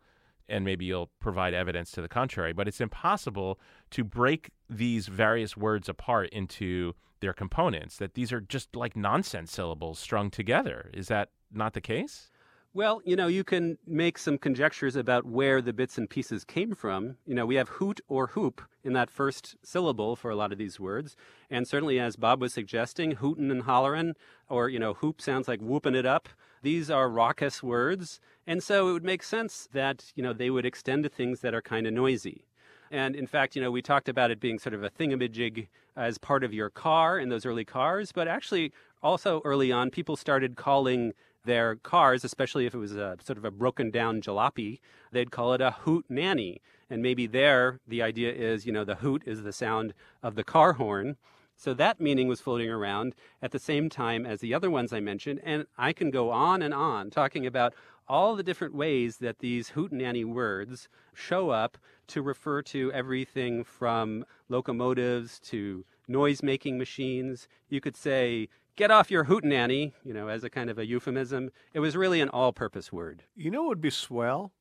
and 0.49 0.65
maybe 0.65 0.85
you'll 0.85 1.11
provide 1.21 1.55
evidence 1.55 1.91
to 1.93 2.03
the 2.03 2.09
contrary, 2.09 2.53
but 2.53 2.69
it's 2.69 2.81
impossible 2.81 3.59
to 3.91 4.05
break 4.05 4.51
these 4.69 5.07
various 5.07 5.57
words 5.57 5.89
apart 5.89 6.29
into 6.31 6.95
their 7.21 7.33
components, 7.33 7.97
that 7.99 8.15
these 8.15 8.33
are 8.33 8.41
just 8.41 8.75
like 8.75 8.97
nonsense 8.97 9.53
syllables 9.53 9.99
strung 9.99 10.31
together. 10.31 10.91
Is 10.93 11.09
that 11.09 11.31
not 11.53 11.73
the 11.73 11.81
case? 11.81 12.31
Well, 12.75 13.03
you 13.05 13.17
know, 13.17 13.27
you 13.27 13.45
can 13.45 13.77
make 13.87 14.17
some 14.17 14.39
conjectures 14.39 14.97
about 14.97 15.27
where 15.27 15.61
the 15.61 15.75
bits 15.75 15.99
and 15.99 16.09
pieces 16.09 16.43
came 16.43 16.75
from. 16.75 17.17
You 17.27 17.35
know, 17.35 17.45
we 17.45 17.57
have 17.57 17.69
hoot 17.69 18.01
or 18.09 18.29
hoop 18.29 18.63
in 18.83 18.95
that 18.95 19.11
first 19.11 19.57
syllable 19.63 20.17
for 20.17 20.31
a 20.31 20.37
lot 20.37 20.53
of 20.53 20.59
these 20.59 20.81
words. 20.81 21.15
And 21.51 21.69
certainly, 21.69 22.01
as 22.01 22.17
Bob 22.17 22.41
was 22.41 22.55
suggesting, 22.55 23.13
hootin' 23.13 23.51
and 23.51 23.65
hollerin', 23.65 24.15
or, 24.49 24.71
you 24.71 24.79
know, 24.79 24.95
hoop 24.95 25.21
sounds 25.21 25.49
like 25.49 25.61
whooping 25.61 25.95
it 25.95 26.07
up. 26.07 26.31
These 26.63 26.91
are 26.91 27.09
raucous 27.09 27.63
words. 27.63 28.21
And 28.47 28.63
so 28.63 28.89
it 28.89 28.93
would 28.93 29.05
make 29.05 29.23
sense 29.23 29.69
that, 29.73 30.13
you 30.15 30.23
know, 30.23 30.33
they 30.33 30.51
would 30.51 30.67
extend 30.67 31.05
to 31.05 31.09
things 31.09 31.41
that 31.41 31.55
are 31.55 31.63
kind 31.63 31.87
of 31.87 31.93
noisy. 31.93 32.47
And 32.91 33.17
in 33.17 33.27
fact, 33.27 33.57
you 33.57 33.63
know, 33.63 33.71
we 33.71 33.83
talked 33.83 34.09
about 34.09 34.31
it 34.31 34.39
being 34.39 34.59
sort 34.59 34.75
of 34.75 34.83
a 34.85 34.91
thingamajig 34.91 35.69
as 35.97 36.19
part 36.19 36.45
of 36.45 36.53
your 36.53 36.71
car 36.71 37.19
in 37.19 37.29
those 37.29 37.47
early 37.47 37.65
cars, 37.65 38.13
but 38.13 38.29
actually, 38.29 38.73
also 39.03 39.41
early 39.45 39.73
on, 39.73 39.91
people 39.91 40.17
started 40.17 40.57
calling 40.57 41.13
their 41.45 41.77
cars, 41.77 42.25
especially 42.25 42.67
if 42.67 42.75
it 42.75 42.79
was 42.79 42.95
a 42.95 43.17
sort 43.23 43.39
of 43.39 43.45
a 43.45 43.51
broken 43.51 43.91
down 43.91 44.21
jalopy, 44.21 44.79
they'd 45.11 45.31
call 45.31 45.53
it 45.55 45.61
a 45.61 45.73
hoot 45.73 46.05
nanny. 46.09 46.61
And 46.89 47.03
maybe 47.03 47.27
there, 47.27 47.81
the 47.89 48.03
idea 48.03 48.33
is, 48.33 48.67
you 48.67 48.73
know, 48.73 48.85
the 48.85 48.97
hoot 48.97 49.23
is 49.27 49.43
the 49.43 49.53
sound 49.53 49.95
of 50.23 50.35
the 50.35 50.45
car 50.45 50.75
horn. 50.75 51.17
So 51.57 51.75
that 51.75 52.01
meaning 52.01 52.29
was 52.29 52.41
floating 52.41 52.71
around 52.71 53.15
at 53.41 53.53
the 53.53 53.59
same 53.59 53.89
time 53.89 54.27
as 54.27 54.41
the 54.41 54.55
other 54.55 54.71
ones 54.71 54.93
I 54.93 55.01
mentioned. 55.01 55.41
And 55.45 55.67
I 55.79 55.93
can 55.93 56.11
go 56.11 56.31
on 56.31 56.63
and 56.63 56.75
on 56.75 57.11
talking 57.11 57.47
about 57.47 57.75
all 58.09 58.35
the 58.35 58.43
different 58.43 58.75
ways 58.75 59.19
that 59.19 59.39
these 59.39 59.71
hootenanny 59.71 60.25
words 60.25 60.89
show 61.15 61.51
up 61.51 61.79
to 62.09 62.21
refer 62.21 62.63
to 62.63 62.93
everything 62.93 63.65
from 63.65 64.25
locomotives 64.49 65.39
to 65.41 65.85
noise 66.09 66.43
making 66.43 66.79
machines. 66.79 67.47
You 67.69 67.81
could 67.81 67.97
say, 67.97 68.49
get 68.75 68.91
off 68.91 69.11
your 69.11 69.27
hootenanny, 69.27 69.93
you 70.05 70.13
know, 70.13 70.29
as 70.29 70.43
a 70.43 70.51
kind 70.51 70.69
of 70.69 70.79
a 70.79 70.87
euphemism. 70.87 71.51
It 71.73 71.81
was 71.81 71.97
really 71.97 72.21
an 72.21 72.29
all 72.29 72.53
purpose 72.53 72.93
word. 72.93 73.23
You 73.37 73.51
know 73.51 73.65
it 73.67 73.69
would 73.69 73.81
be 73.81 73.91
swell? 73.91 74.53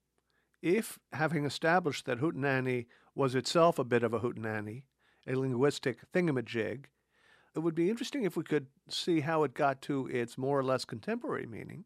if, 0.62 1.00
having 1.14 1.46
established 1.46 2.06
that 2.06 2.20
hootenanny 2.20 2.86
was 3.16 3.36
itself 3.36 3.80
a 3.80 3.84
bit 3.84 4.04
of 4.04 4.14
a 4.14 4.20
hootenanny, 4.20 4.84
a 5.28 5.36
linguistic 5.36 6.00
thingamajig, 6.12 6.86
it 7.56 7.60
would 7.60 7.76
be 7.76 7.90
interesting 7.90 8.24
if 8.24 8.38
we 8.38 8.44
could 8.44 8.68
see 8.88 9.20
how 9.20 9.44
it 9.44 9.54
got 9.54 9.82
to 9.84 10.08
its 10.08 10.38
more 10.38 10.60
or 10.60 10.64
less 10.64 10.86
contemporary 10.86 11.46
meaning 11.46 11.84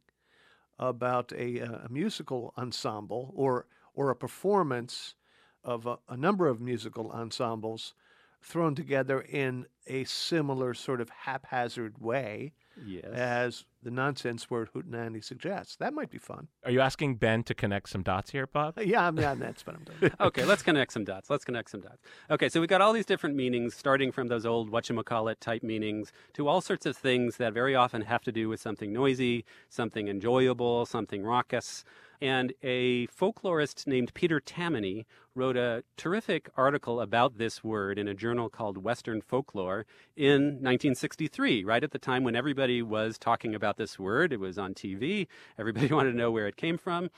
about 0.77 1.32
a, 1.34 1.62
uh, 1.62 1.86
a 1.86 1.89
musical 1.89 2.54
ensemble 2.58 3.32
or 3.36 3.65
or 3.94 4.10
a 4.10 4.15
performance 4.15 5.15
of 5.63 5.86
a, 5.86 5.98
a 6.10 6.18
number 6.18 6.48
of 6.48 6.60
musical 6.60 7.10
ensembles 7.12 7.94
thrown 8.42 8.75
together 8.75 9.22
in 9.22 9.65
a 9.88 10.04
similar 10.04 10.74
sort 10.74 11.01
of 11.01 11.10
haphazard 11.10 11.98
way 11.98 12.54
Yes. 12.84 13.05
as 13.05 13.65
the 13.84 13.91
nonsense 13.91 14.50
word 14.50 14.70
hootenanny 14.74 15.24
suggests. 15.24 15.75
That 15.77 15.94
might 15.94 16.10
be 16.10 16.17
fun. 16.17 16.48
Are 16.63 16.72
you 16.72 16.82
asking 16.82 17.15
Ben 17.15 17.44
to 17.44 17.53
connect 17.53 17.89
some 17.89 18.01
dots 18.01 18.32
here, 18.32 18.48
Bob? 18.48 18.77
Uh, 18.77 18.82
yeah, 18.82 19.08
I'm, 19.08 19.17
yeah 19.17 19.36
that's 19.36 19.65
what 19.65 19.75
I'm 19.75 19.84
doing. 19.84 20.12
okay, 20.20 20.44
let's 20.44 20.63
connect 20.63 20.91
some 20.91 21.03
dots. 21.03 21.29
Let's 21.29 21.46
connect 21.46 21.70
some 21.70 21.82
dots. 21.82 22.01
Okay, 22.29 22.50
so 22.50 22.60
we've 22.60 22.70
got 22.70 22.82
all 22.82 22.94
these 22.94 23.05
different 23.05 23.36
meanings, 23.36 23.75
starting 23.75 24.12
from 24.12 24.27
those 24.27 24.46
old 24.46 24.72
whatchamacallit 24.72 25.39
type 25.39 25.63
meanings 25.63 26.12
to 26.34 26.48
all 26.48 26.62
sorts 26.62 26.86
of 26.86 26.98
things 26.98 27.38
that 27.38 27.53
very 27.53 27.75
often 27.75 28.01
have 28.01 28.24
to 28.24 28.32
do 28.32 28.50
with 28.50 28.60
something 28.60 28.91
noisy, 28.91 29.46
something 29.70 30.08
enjoyable, 30.08 30.86
something 30.86 31.24
raucous. 31.24 31.86
And 32.22 32.53
a 32.63 33.07
folklorist 33.07 33.88
named 33.88 34.13
Peter 34.13 34.39
Tamony 34.39 35.05
wrote 35.34 35.57
a 35.57 35.84
terrific 35.98 36.50
article 36.55 37.01
about 37.01 37.38
this 37.38 37.63
word 37.63 38.00
in 38.00 38.07
a 38.07 38.13
journal 38.13 38.50
called 38.50 38.77
Western 38.77 39.22
Folklore 39.22 39.86
in 40.15 40.62
1963, 40.62 41.63
right 41.63 41.84
at 41.84 41.91
the 41.91 42.00
time 42.00 42.24
when 42.24 42.36
everybody 42.36 42.81
was 42.81 43.17
talking 43.17 43.53
about 43.53 43.77
this 43.77 44.00
word. 44.00 44.31
It 44.31 44.39
was 44.39 44.57
on 44.57 44.74
TV. 44.74 45.27
Everybody 45.60 45.88
wanted 45.93 46.12
to 46.12 46.17
know 46.17 46.31
where 46.31 46.48
it 46.48 46.55
came 46.55 46.77
from 46.77 47.10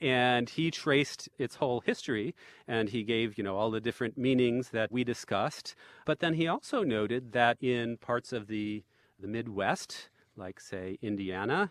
and 0.00 0.50
he 0.50 0.70
traced 0.70 1.28
its 1.38 1.56
whole 1.56 1.80
history 1.80 2.34
and 2.68 2.90
he 2.90 3.02
gave 3.02 3.38
you 3.38 3.44
know 3.44 3.56
all 3.56 3.70
the 3.70 3.80
different 3.80 4.18
meanings 4.18 4.70
that 4.70 4.92
we 4.92 5.02
discussed 5.04 5.74
but 6.04 6.20
then 6.20 6.34
he 6.34 6.46
also 6.46 6.82
noted 6.82 7.32
that 7.32 7.56
in 7.62 7.96
parts 7.96 8.32
of 8.32 8.46
the 8.46 8.82
the 9.18 9.26
midwest 9.26 10.10
like 10.36 10.60
say 10.60 10.98
indiana 11.00 11.70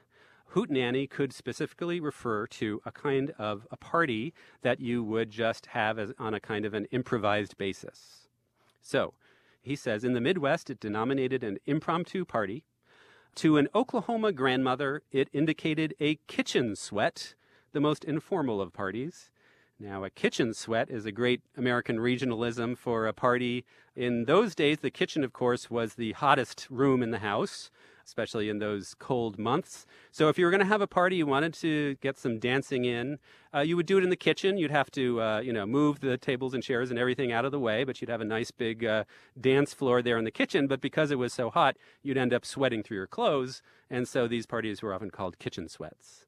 hootenanny 0.54 1.10
could 1.10 1.34
specifically 1.34 2.00
refer 2.00 2.48
to 2.48 2.82
a 2.86 2.92
kind 2.92 3.34
of 3.38 3.68
a 3.72 3.78
party 3.78 4.34
that 4.62 4.80
you 4.80 5.04
would 5.04 5.30
just 5.30 5.68
have 5.68 5.98
as, 6.00 6.12
on 6.20 6.34
a 6.34 6.40
kind 6.40 6.66
of 6.66 6.74
an 6.74 6.86
improvised 6.92 7.58
basis 7.58 8.28
so 8.82 9.14
he 9.62 9.76
says 9.76 10.04
in 10.04 10.14
the 10.14 10.22
midwest 10.22 10.70
it 10.70 10.80
denominated 10.80 11.44
an 11.44 11.58
impromptu 11.66 12.24
party 12.24 12.64
to 13.34 13.58
an 13.58 13.68
oklahoma 13.74 14.32
grandmother 14.32 15.02
it 15.12 15.30
indicated 15.34 15.94
a 16.00 16.16
kitchen 16.28 16.76
sweat 16.76 17.36
the 17.76 17.82
most 17.82 18.06
informal 18.06 18.62
of 18.62 18.74
parties. 18.74 19.30
Now, 19.78 20.06
a 20.06 20.10
kitchen 20.10 20.54
sweat 20.54 20.90
is 20.90 21.06
a 21.06 21.12
great 21.12 21.42
American 21.58 21.98
regionalism 21.98 22.78
for 22.78 23.06
a 23.06 23.12
party. 23.12 23.66
In 23.98 24.24
those 24.24 24.56
days, 24.56 24.80
the 24.80 24.90
kitchen, 24.90 25.26
of 25.26 25.34
course, 25.34 25.70
was 25.70 25.96
the 25.96 26.14
hottest 26.14 26.68
room 26.70 27.04
in 27.04 27.12
the 27.12 27.20
house, 27.20 27.70
especially 28.06 28.50
in 28.50 28.60
those 28.60 28.94
cold 29.00 29.38
months. 29.40 29.86
So, 30.12 30.30
if 30.30 30.38
you 30.38 30.46
were 30.46 30.52
going 30.52 30.62
to 30.62 30.68
have 30.68 30.82
a 30.82 30.88
party, 30.88 31.18
you 31.18 31.26
wanted 31.26 31.54
to 31.56 31.96
get 32.02 32.18
some 32.18 32.40
dancing 32.40 32.86
in, 32.86 33.20
uh, 33.54 33.62
you 33.62 33.76
would 33.76 33.86
do 33.86 33.98
it 33.98 34.04
in 34.04 34.10
the 34.10 34.16
kitchen. 34.16 34.58
You'd 34.58 34.72
have 34.72 34.92
to, 34.92 35.22
uh, 35.22 35.40
you 35.40 35.54
know, 35.54 35.66
move 35.66 36.00
the 36.00 36.18
tables 36.18 36.54
and 36.54 36.62
chairs 36.62 36.90
and 36.90 37.00
everything 37.00 37.32
out 37.32 37.46
of 37.46 37.52
the 37.52 37.60
way, 37.60 37.84
but 37.84 38.02
you'd 38.02 38.10
have 38.10 38.22
a 38.22 38.26
nice 38.26 38.52
big 38.52 38.84
uh, 38.84 39.06
dance 39.40 39.74
floor 39.74 40.02
there 40.02 40.18
in 40.18 40.26
the 40.26 40.32
kitchen. 40.32 40.68
But 40.68 40.82
because 40.82 41.12
it 41.12 41.18
was 41.18 41.34
so 41.34 41.50
hot, 41.50 41.78
you'd 42.04 42.18
end 42.18 42.34
up 42.34 42.46
sweating 42.46 42.84
through 42.84 42.98
your 42.98 43.08
clothes. 43.08 43.62
And 43.90 44.08
so 44.08 44.28
these 44.28 44.46
parties 44.46 44.82
were 44.82 44.94
often 44.94 45.12
called 45.12 45.40
kitchen 45.40 45.70
sweats. 45.70 46.26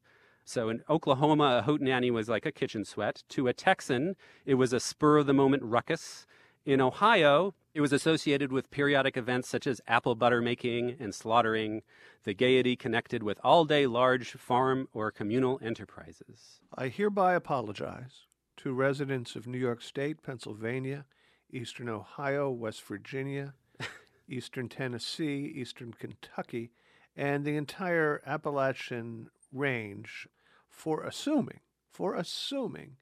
So 0.47 0.69
in 0.69 0.81
Oklahoma, 0.89 1.61
a 1.61 1.69
hootenanny 1.69 2.09
was 2.09 2.29
like 2.29 2.45
a 2.45 2.53
kitchen 2.53 2.85
sweat. 2.85 3.23
To 3.29 3.49
a 3.49 3.53
Texan, 3.53 4.15
it 4.45 4.53
was 4.53 4.71
a 4.71 4.79
spur 4.79 5.17
of 5.17 5.25
the 5.25 5.33
moment 5.33 5.61
ruckus. 5.63 6.25
In 6.65 6.79
Ohio, 6.79 7.53
it 7.77 7.81
was 7.81 7.93
associated 7.93 8.51
with 8.51 8.71
periodic 8.71 9.15
events 9.15 9.47
such 9.47 9.67
as 9.67 9.79
apple 9.87 10.15
butter 10.15 10.41
making 10.41 10.95
and 10.99 11.13
slaughtering, 11.13 11.83
the 12.23 12.33
gaiety 12.33 12.75
connected 12.75 13.21
with 13.21 13.39
all 13.43 13.65
day 13.65 13.85
large 13.85 14.31
farm 14.31 14.87
or 14.93 15.11
communal 15.11 15.59
enterprises. 15.61 16.59
I 16.75 16.87
hereby 16.87 17.35
apologize 17.35 18.25
to 18.57 18.73
residents 18.73 19.35
of 19.35 19.45
New 19.45 19.59
York 19.59 19.83
State, 19.83 20.23
Pennsylvania, 20.23 21.05
Eastern 21.51 21.87
Ohio, 21.87 22.49
West 22.49 22.81
Virginia, 22.81 23.53
Eastern 24.27 24.69
Tennessee, 24.69 25.53
Eastern 25.55 25.93
Kentucky, 25.93 26.71
and 27.15 27.45
the 27.45 27.57
entire 27.57 28.23
Appalachian 28.25 29.29
range 29.53 30.27
for 30.67 31.03
assuming, 31.03 31.59
for 31.91 32.15
assuming 32.15 32.97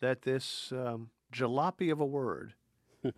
that 0.00 0.22
this 0.22 0.70
um, 0.70 1.10
jalopy 1.32 1.90
of 1.90 1.98
a 1.98 2.06
word 2.06 2.54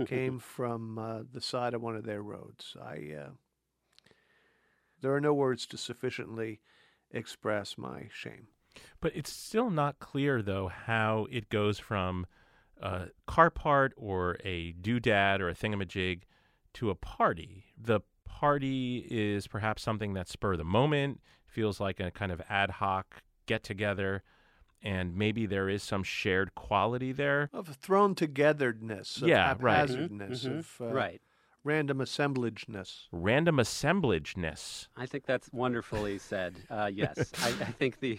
came 0.06 0.38
from 0.56 0.98
uh, 0.98 1.22
the 1.30 1.40
side 1.40 1.74
of 1.74 1.82
one 1.82 1.96
of 1.96 2.04
their 2.04 2.22
roads. 2.22 2.76
I 2.80 3.14
uh, 3.18 3.30
there 5.00 5.14
are 5.14 5.20
no 5.20 5.34
words 5.34 5.66
to 5.66 5.76
sufficiently 5.76 6.60
express 7.10 7.76
my 7.78 8.08
shame. 8.12 8.48
But 9.00 9.12
it's 9.14 9.32
still 9.32 9.70
not 9.70 9.98
clear, 9.98 10.42
though, 10.42 10.68
how 10.68 11.26
it 11.30 11.48
goes 11.48 11.78
from 11.78 12.26
a 12.80 13.06
car 13.26 13.50
part 13.50 13.92
or 13.96 14.36
a 14.44 14.74
doodad 14.74 15.40
or 15.40 15.48
a 15.48 15.54
thingamajig 15.54 16.22
to 16.74 16.90
a 16.90 16.94
party. 16.94 17.64
The 17.80 18.00
party 18.24 19.06
is 19.10 19.46
perhaps 19.46 19.82
something 19.82 20.12
that's 20.12 20.32
spur 20.32 20.52
of 20.52 20.58
the 20.58 20.64
moment, 20.64 21.20
feels 21.46 21.80
like 21.80 22.00
a 22.00 22.10
kind 22.10 22.32
of 22.32 22.42
ad 22.50 22.70
hoc 22.70 23.22
get 23.46 23.62
together, 23.62 24.22
and 24.86 25.16
maybe 25.16 25.46
there 25.46 25.68
is 25.68 25.82
some 25.82 26.02
shared 26.04 26.54
quality 26.54 27.10
there. 27.12 27.50
Of 27.52 27.68
thrown 27.68 28.14
togetherness, 28.14 29.20
of 29.20 29.28
Yeah, 29.28 29.56
right. 29.58 29.88
haphazardness, 29.88 30.44
Mhm, 30.44 30.58
of 30.60 30.76
uh, 30.80 30.84
right. 30.92 31.20
random 31.64 31.98
assemblageness. 32.00 33.08
Random 33.10 33.58
assemblageness. 33.58 34.86
I 34.96 35.06
think 35.06 35.26
that's 35.26 35.50
wonderfully 35.52 36.18
said. 36.18 36.54
Uh, 36.70 36.90
yes, 36.92 37.32
I, 37.42 37.48
I 37.48 37.72
think 37.72 38.00
the 38.00 38.18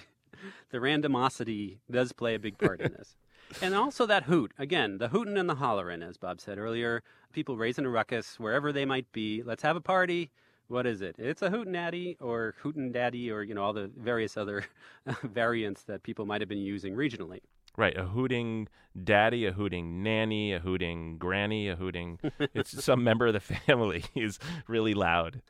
the 0.70 0.78
randomosity 0.78 1.78
does 1.90 2.12
play 2.12 2.36
a 2.36 2.40
big 2.40 2.58
part 2.58 2.82
in 2.82 2.92
this. 2.92 3.16
And 3.62 3.74
also 3.74 4.06
that 4.06 4.24
hoot. 4.24 4.52
Again, 4.60 4.98
the 4.98 5.08
hootin' 5.08 5.38
and 5.38 5.50
the 5.50 5.56
hollerin', 5.56 6.04
as 6.04 6.18
Bob 6.18 6.42
said 6.42 6.58
earlier. 6.58 7.02
People 7.32 7.58
raising 7.58 7.86
a 7.86 7.90
ruckus 7.90 8.40
wherever 8.40 8.72
they 8.74 8.84
might 8.86 9.10
be. 9.14 9.42
Let's 9.42 9.64
have 9.64 9.76
a 9.78 9.82
party. 9.82 10.32
What 10.68 10.86
is 10.86 11.02
it? 11.02 11.16
It's 11.18 11.42
a 11.42 11.50
hootenaddy 11.50 12.18
or 12.20 12.56
hootin' 12.62 12.92
daddy 12.92 13.32
or, 13.32 13.42
you 13.42 13.54
know, 13.54 13.64
all 13.64 13.74
the 13.74 13.90
various 13.98 14.36
other 14.36 14.66
variants 15.24 15.84
that 15.84 16.04
people 16.04 16.26
might 16.26 16.42
have 16.42 16.50
been 16.50 16.58
using 16.58 16.94
regionally. 16.94 17.40
Right, 17.78 17.98
a 17.98 18.06
hooting 18.06 18.68
daddy, 19.04 19.46
a 19.46 19.54
hooting 19.54 20.02
nanny, 20.04 20.52
a 20.52 20.60
hooting 20.60 21.18
granny, 21.18 21.70
a 21.70 21.76
hooting. 21.76 22.20
it's 22.54 22.84
some 22.84 23.04
member 23.04 23.28
of 23.28 23.34
the 23.34 23.40
family 23.40 24.04
is 24.16 24.40
really 24.68 24.94
loud. 24.94 25.42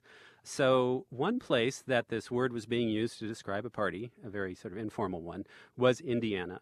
So, 0.44 1.06
one 1.10 1.40
place 1.40 1.84
that 1.88 2.10
this 2.10 2.30
word 2.30 2.54
was 2.54 2.66
being 2.66 2.90
used 2.90 3.20
to 3.20 3.28
describe 3.28 3.66
a 3.66 3.70
party, 3.70 4.12
a 4.24 4.30
very 4.30 4.56
sort 4.56 4.74
of 4.74 4.78
informal 4.78 5.22
one, 5.22 5.46
was 5.76 6.00
Indiana. 6.00 6.62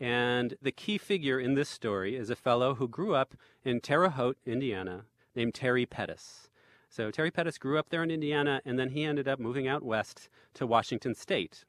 And 0.00 0.56
the 0.60 0.72
key 0.72 0.98
figure 0.98 1.38
in 1.38 1.54
this 1.54 1.68
story 1.68 2.16
is 2.16 2.28
a 2.28 2.36
fellow 2.36 2.74
who 2.74 2.88
grew 2.88 3.14
up 3.14 3.34
in 3.64 3.80
Terre 3.80 4.10
Haute, 4.10 4.38
Indiana, 4.44 5.04
named 5.34 5.54
Terry 5.54 5.86
Pettus. 5.86 6.50
So, 6.96 7.10
Terry 7.10 7.32
Pettus 7.32 7.58
grew 7.58 7.76
up 7.76 7.88
there 7.88 8.04
in 8.04 8.10
Indiana, 8.12 8.62
and 8.64 8.78
then 8.78 8.90
he 8.90 9.02
ended 9.02 9.26
up 9.26 9.40
moving 9.40 9.66
out 9.66 9.82
west 9.82 10.28
to 10.54 10.64
Washington 10.64 11.12
State. 11.16 11.64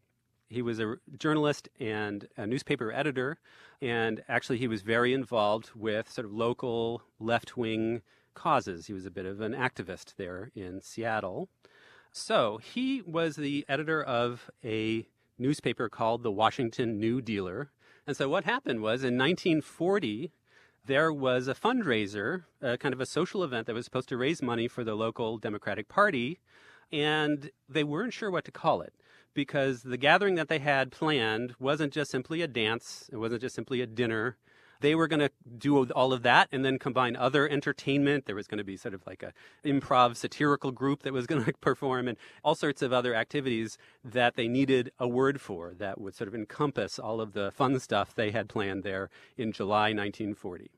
He 0.50 0.62
was 0.62 0.80
a 0.80 0.98
journalist 1.18 1.68
and 1.80 2.28
a 2.38 2.46
newspaper 2.46 2.92
editor, 2.92 3.40
and 3.82 4.24
actually, 4.30 4.60
he 4.60 4.68
was 4.68 4.84
very 4.84 5.14
involved 5.14 5.72
with 5.74 6.12
sort 6.12 6.26
of 6.26 6.32
local 6.32 7.02
left 7.20 7.58
wing 7.58 8.04
causes. 8.36 8.86
He 8.86 8.94
was 8.94 9.08
a 9.08 9.10
bit 9.10 9.26
of 9.26 9.42
an 9.42 9.54
activist 9.56 10.14
there 10.18 10.52
in 10.54 10.80
Seattle. 10.80 11.50
So 12.12 12.58
he 12.58 13.02
was 13.02 13.36
the 13.36 13.66
editor 13.68 14.04
of 14.04 14.52
a 14.64 15.08
newspaper 15.40 15.90
called 15.90 16.22
the 16.22 16.32
Washington 16.32 17.00
New 17.00 17.20
Dealer. 17.20 17.72
And 18.06 18.16
so 18.16 18.30
what 18.30 18.44
happened 18.44 18.82
was 18.82 19.04
in 19.04 19.18
1940, 19.18 20.32
there 20.86 21.12
was 21.12 21.48
a 21.48 21.56
fundraiser, 21.56 22.44
a 22.62 22.78
kind 22.78 22.94
of 22.94 23.02
a 23.02 23.06
social 23.06 23.44
event 23.44 23.68
that 23.68 23.74
was 23.74 23.86
supposed 23.86 24.10
to 24.10 24.18
raise 24.18 24.42
money 24.42 24.68
for 24.68 24.84
the 24.84 24.96
local 24.96 25.38
Democratic 25.38 25.88
Party. 25.88 26.40
And 26.92 27.52
they 27.68 27.84
weren't 27.84 28.14
sure 28.14 28.30
what 28.30 28.46
to 28.46 28.52
call 28.52 28.82
it 28.82 28.94
because 29.34 29.84
the 29.84 29.98
gathering 29.98 30.36
that 30.36 30.48
they 30.48 30.60
had 30.60 30.92
planned 30.92 31.56
wasn't 31.60 31.94
just 31.94 32.12
simply 32.12 32.42
a 32.42 32.48
dance, 32.48 33.10
it 33.12 33.18
wasn't 33.18 33.42
just 33.42 33.56
simply 33.56 33.82
a 33.82 33.88
dinner. 33.88 34.38
They 34.82 34.96
were 34.96 35.08
going 35.08 35.20
to 35.20 35.32
do 35.58 35.86
all 35.92 36.14
of 36.14 36.24
that 36.24 36.50
and 36.52 36.64
then 36.64 36.80
combine 36.80 37.16
other 37.16 37.48
entertainment. 37.48 38.26
There 38.26 38.36
was 38.36 38.48
going 38.48 38.58
to 38.58 38.64
be 38.64 38.78
sort 38.78 38.94
of 38.94 39.06
like 39.06 39.24
a 39.24 39.34
improv 39.64 40.16
satirical 40.16 40.72
group 40.72 41.04
that 41.04 41.14
was 41.14 41.28
going 41.28 41.44
to 41.44 41.54
perform 41.54 42.08
and 42.08 42.18
all 42.44 42.56
sorts 42.56 42.82
of 42.82 42.94
other 42.94 43.16
activities 43.16 43.78
that 44.04 44.36
they 44.36 44.48
needed 44.48 44.92
a 45.00 45.08
word 45.08 45.42
for 45.42 45.74
that 45.78 46.00
would 46.00 46.16
sort 46.16 46.28
of 46.28 46.36
encompass 46.36 47.00
all 47.00 47.22
of 47.22 47.34
the 47.34 47.52
fun 47.52 47.80
stuff 47.80 48.14
they 48.14 48.32
had 48.32 48.50
planned 48.50 48.84
there 48.84 49.10
in 49.38 49.52
July 49.52 49.94
1940. 49.94 50.70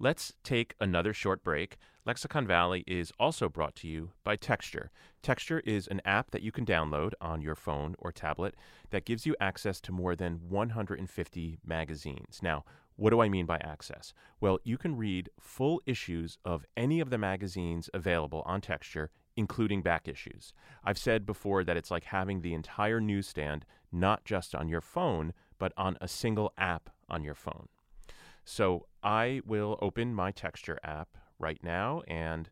Let's 0.00 0.32
take 0.44 0.74
another 0.80 1.12
short 1.12 1.42
break. 1.42 1.76
Lexicon 2.08 2.46
Valley 2.46 2.84
is 2.86 3.12
also 3.18 3.48
brought 3.48 3.74
to 3.76 3.88
you 3.88 4.12
by 4.24 4.36
Texture. 4.36 4.90
Texture 5.22 5.60
is 5.66 5.88
an 5.88 6.00
app 6.04 6.30
that 6.30 6.40
you 6.40 6.52
can 6.52 6.64
download 6.64 7.12
on 7.20 7.42
your 7.42 7.56
phone 7.56 7.96
or 7.98 8.12
tablet 8.12 8.54
that 8.90 9.04
gives 9.04 9.26
you 9.26 9.36
access 9.40 9.80
to 9.82 9.92
more 9.92 10.14
than 10.14 10.40
150 10.48 11.58
magazines. 11.66 12.38
Now, 12.42 12.64
what 12.98 13.10
do 13.10 13.20
I 13.20 13.28
mean 13.28 13.46
by 13.46 13.58
access? 13.58 14.12
Well, 14.40 14.58
you 14.64 14.76
can 14.76 14.96
read 14.96 15.30
full 15.38 15.80
issues 15.86 16.36
of 16.44 16.66
any 16.76 16.98
of 16.98 17.10
the 17.10 17.18
magazines 17.18 17.88
available 17.94 18.42
on 18.44 18.60
Texture, 18.60 19.10
including 19.36 19.82
back 19.82 20.08
issues. 20.08 20.52
I've 20.84 20.98
said 20.98 21.24
before 21.24 21.62
that 21.62 21.76
it's 21.76 21.92
like 21.92 22.04
having 22.04 22.40
the 22.40 22.54
entire 22.54 23.00
newsstand 23.00 23.64
not 23.92 24.24
just 24.24 24.52
on 24.52 24.68
your 24.68 24.80
phone, 24.80 25.32
but 25.58 25.72
on 25.76 25.96
a 26.00 26.08
single 26.08 26.52
app 26.58 26.90
on 27.08 27.22
your 27.22 27.36
phone. 27.36 27.68
So 28.44 28.86
I 29.00 29.42
will 29.46 29.78
open 29.80 30.12
my 30.12 30.32
Texture 30.32 30.80
app 30.82 31.16
right 31.38 31.62
now, 31.62 32.02
and 32.08 32.50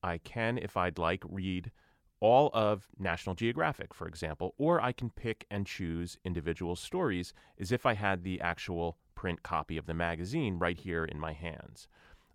I 0.00 0.18
can, 0.18 0.58
if 0.58 0.76
I'd 0.76 0.98
like, 0.98 1.24
read 1.28 1.72
all 2.20 2.50
of 2.52 2.86
National 2.98 3.34
Geographic, 3.34 3.92
for 3.92 4.06
example, 4.06 4.54
or 4.58 4.80
I 4.80 4.92
can 4.92 5.10
pick 5.10 5.44
and 5.50 5.66
choose 5.66 6.18
individual 6.24 6.76
stories 6.76 7.32
as 7.58 7.72
if 7.72 7.84
I 7.84 7.94
had 7.94 8.22
the 8.22 8.40
actual 8.40 8.96
print 9.18 9.42
copy 9.42 9.76
of 9.76 9.86
the 9.86 9.94
magazine 9.94 10.60
right 10.60 10.78
here 10.78 11.04
in 11.04 11.18
my 11.18 11.32
hands. 11.32 11.88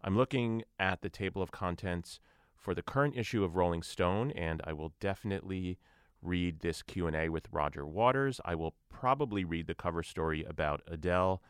I'm 0.04 0.18
looking 0.18 0.64
at 0.78 1.02
the 1.02 1.08
table 1.10 1.42
of 1.42 1.50
contents 1.50 2.20
for 2.58 2.76
the 2.76 2.82
current 2.82 3.16
issue 3.16 3.46
of 3.46 3.56
Rolling 3.56 3.82
Stone, 3.82 4.32
and 4.32 4.62
I 4.66 4.74
will 4.74 4.92
definitely 5.00 5.80
read 6.22 6.60
this 6.60 6.84
Q&A 6.84 7.30
with 7.30 7.48
Roger 7.54 7.88
Waters. 7.88 8.42
I 8.44 8.56
will 8.56 8.76
probably 8.90 9.46
read 9.46 9.68
the 9.68 9.74
cover 9.74 10.04
story 10.04 10.44
about 10.44 10.82
Adele. 10.86 11.42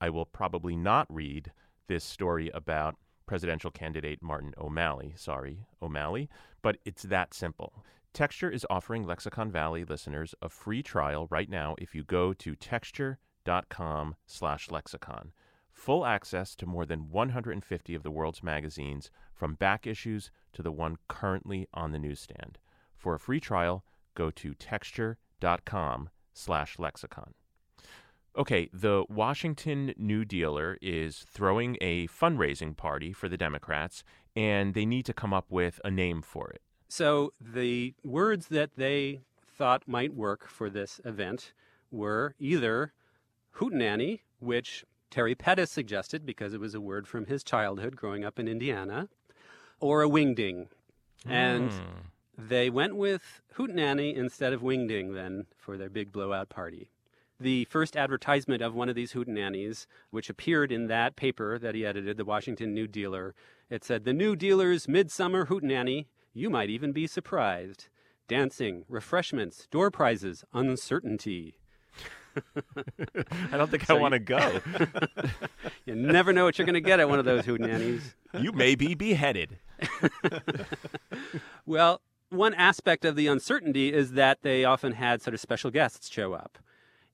I 0.00 0.10
will 0.10 0.26
probably 0.26 0.74
not 0.74 1.06
read 1.08 1.52
this 1.86 2.02
story 2.02 2.50
about 2.52 2.96
presidential 3.24 3.70
candidate 3.70 4.20
Martin 4.20 4.52
O'Malley. 4.58 5.14
Sorry, 5.16 5.64
O'Malley, 5.80 6.28
but 6.60 6.78
it's 6.84 7.04
that 7.04 7.34
simple. 7.34 7.84
Texture 8.12 8.50
is 8.50 8.66
offering 8.68 9.04
Lexicon 9.04 9.52
Valley 9.52 9.84
listeners 9.84 10.34
a 10.42 10.48
free 10.48 10.82
trial 10.82 11.28
right 11.30 11.48
now 11.48 11.76
if 11.78 11.94
you 11.94 12.02
go 12.02 12.32
to 12.32 12.56
texture.com 12.56 13.18
slash 14.26 14.70
lexicon. 14.70 15.32
Full 15.72 16.04
access 16.04 16.54
to 16.56 16.66
more 16.66 16.86
than 16.86 17.10
150 17.10 17.94
of 17.94 18.02
the 18.02 18.10
world's 18.10 18.42
magazines, 18.42 19.10
from 19.34 19.54
back 19.54 19.86
issues 19.86 20.30
to 20.52 20.62
the 20.62 20.72
one 20.72 20.96
currently 21.08 21.66
on 21.74 21.92
the 21.92 21.98
newsstand. 21.98 22.58
For 22.96 23.14
a 23.14 23.18
free 23.18 23.40
trial, 23.40 23.84
go 24.14 24.30
to 24.30 24.54
texture.com 24.54 26.10
slash 26.34 26.78
lexicon. 26.78 27.34
Okay, 28.36 28.70
the 28.72 29.04
Washington 29.10 29.92
New 29.98 30.24
Dealer 30.24 30.78
is 30.80 31.26
throwing 31.28 31.76
a 31.80 32.06
fundraising 32.08 32.74
party 32.76 33.12
for 33.12 33.28
the 33.28 33.36
Democrats, 33.36 34.04
and 34.34 34.72
they 34.72 34.86
need 34.86 35.04
to 35.06 35.12
come 35.12 35.34
up 35.34 35.46
with 35.50 35.80
a 35.84 35.90
name 35.90 36.22
for 36.22 36.48
it. 36.48 36.62
So 36.88 37.32
the 37.38 37.94
words 38.04 38.48
that 38.48 38.70
they 38.76 39.20
thought 39.46 39.86
might 39.86 40.14
work 40.14 40.48
for 40.48 40.70
this 40.70 41.00
event 41.04 41.52
were 41.90 42.34
either 42.38 42.92
hootenanny, 43.56 44.20
which 44.40 44.84
Terry 45.10 45.34
Pettus 45.34 45.70
suggested 45.70 46.24
because 46.24 46.54
it 46.54 46.60
was 46.60 46.74
a 46.74 46.80
word 46.80 47.06
from 47.06 47.26
his 47.26 47.44
childhood 47.44 47.96
growing 47.96 48.24
up 48.24 48.38
in 48.38 48.48
Indiana, 48.48 49.08
or 49.80 50.02
a 50.02 50.08
wingding. 50.08 50.68
And 51.26 51.70
Hmm. 51.70 51.80
they 52.48 52.70
went 52.70 52.96
with 52.96 53.42
hootenanny 53.56 54.14
instead 54.14 54.52
of 54.52 54.62
wingding 54.62 55.14
then 55.14 55.46
for 55.56 55.76
their 55.76 55.90
big 55.90 56.12
blowout 56.12 56.48
party. 56.48 56.90
The 57.38 57.64
first 57.66 57.96
advertisement 57.96 58.62
of 58.62 58.74
one 58.74 58.88
of 58.88 58.94
these 58.94 59.12
hootenannies, 59.12 59.86
which 60.10 60.30
appeared 60.30 60.70
in 60.70 60.86
that 60.86 61.16
paper 61.16 61.58
that 61.58 61.74
he 61.74 61.84
edited, 61.84 62.16
the 62.16 62.24
Washington 62.24 62.72
New 62.72 62.86
Dealer, 62.86 63.34
it 63.68 63.82
said, 63.84 64.04
The 64.04 64.12
New 64.12 64.36
Dealer's 64.36 64.86
Midsummer 64.88 65.46
Hootenanny. 65.46 66.06
You 66.32 66.48
might 66.50 66.70
even 66.70 66.92
be 66.92 67.06
surprised. 67.06 67.88
Dancing, 68.28 68.84
refreshments, 68.88 69.66
door 69.70 69.90
prizes, 69.90 70.44
uncertainty. 70.54 71.58
I 73.52 73.56
don't 73.56 73.70
think 73.70 73.84
So 73.84 73.96
I 73.96 74.00
want 74.00 74.12
to 74.12 74.18
go. 74.18 74.60
You 75.84 75.96
never 75.96 76.32
know 76.32 76.44
what 76.44 76.58
you're 76.58 76.66
going 76.66 76.74
to 76.74 76.80
get 76.80 77.00
at 77.00 77.08
one 77.08 77.18
of 77.18 77.24
those 77.24 77.44
hootenannies. 77.44 78.02
you 78.40 78.52
may 78.52 78.76
be 78.76 78.94
beheaded. 78.94 79.58
Well, 81.66 82.00
one 82.30 82.54
aspect 82.54 83.04
of 83.04 83.14
the 83.16 83.26
uncertainty 83.26 83.92
is 83.92 84.12
that 84.12 84.38
they 84.42 84.64
often 84.64 84.92
had 84.92 85.22
sort 85.22 85.34
of 85.34 85.40
special 85.40 85.70
guests 85.70 86.10
show 86.10 86.32
up. 86.32 86.58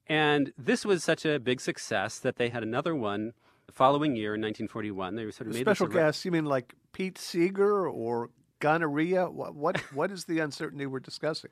And 0.06 0.52
this 0.56 0.84
was 0.84 1.04
such 1.04 1.26
a 1.26 1.38
big 1.38 1.60
success 1.60 2.18
that 2.20 2.36
they 2.36 2.48
had 2.48 2.62
another 2.62 2.94
one 2.94 3.32
the 3.66 3.72
following 3.72 4.16
year 4.16 4.34
in 4.34 4.40
1941. 4.40 5.16
They 5.16 5.30
sort 5.30 5.48
of 5.48 5.54
made 5.54 5.60
Special 5.60 5.86
this 5.86 5.94
re- 5.94 6.02
guests, 6.02 6.24
you 6.24 6.30
mean 6.30 6.46
like 6.46 6.74
Pete 6.92 7.18
Seeger 7.18 7.86
or 7.88 8.30
gonorrhea? 8.60 9.28
What, 9.28 9.54
what, 9.54 9.78
what 9.92 10.10
is 10.10 10.24
the 10.24 10.38
uncertainty 10.38 10.86
we're 10.86 11.00
discussing? 11.00 11.50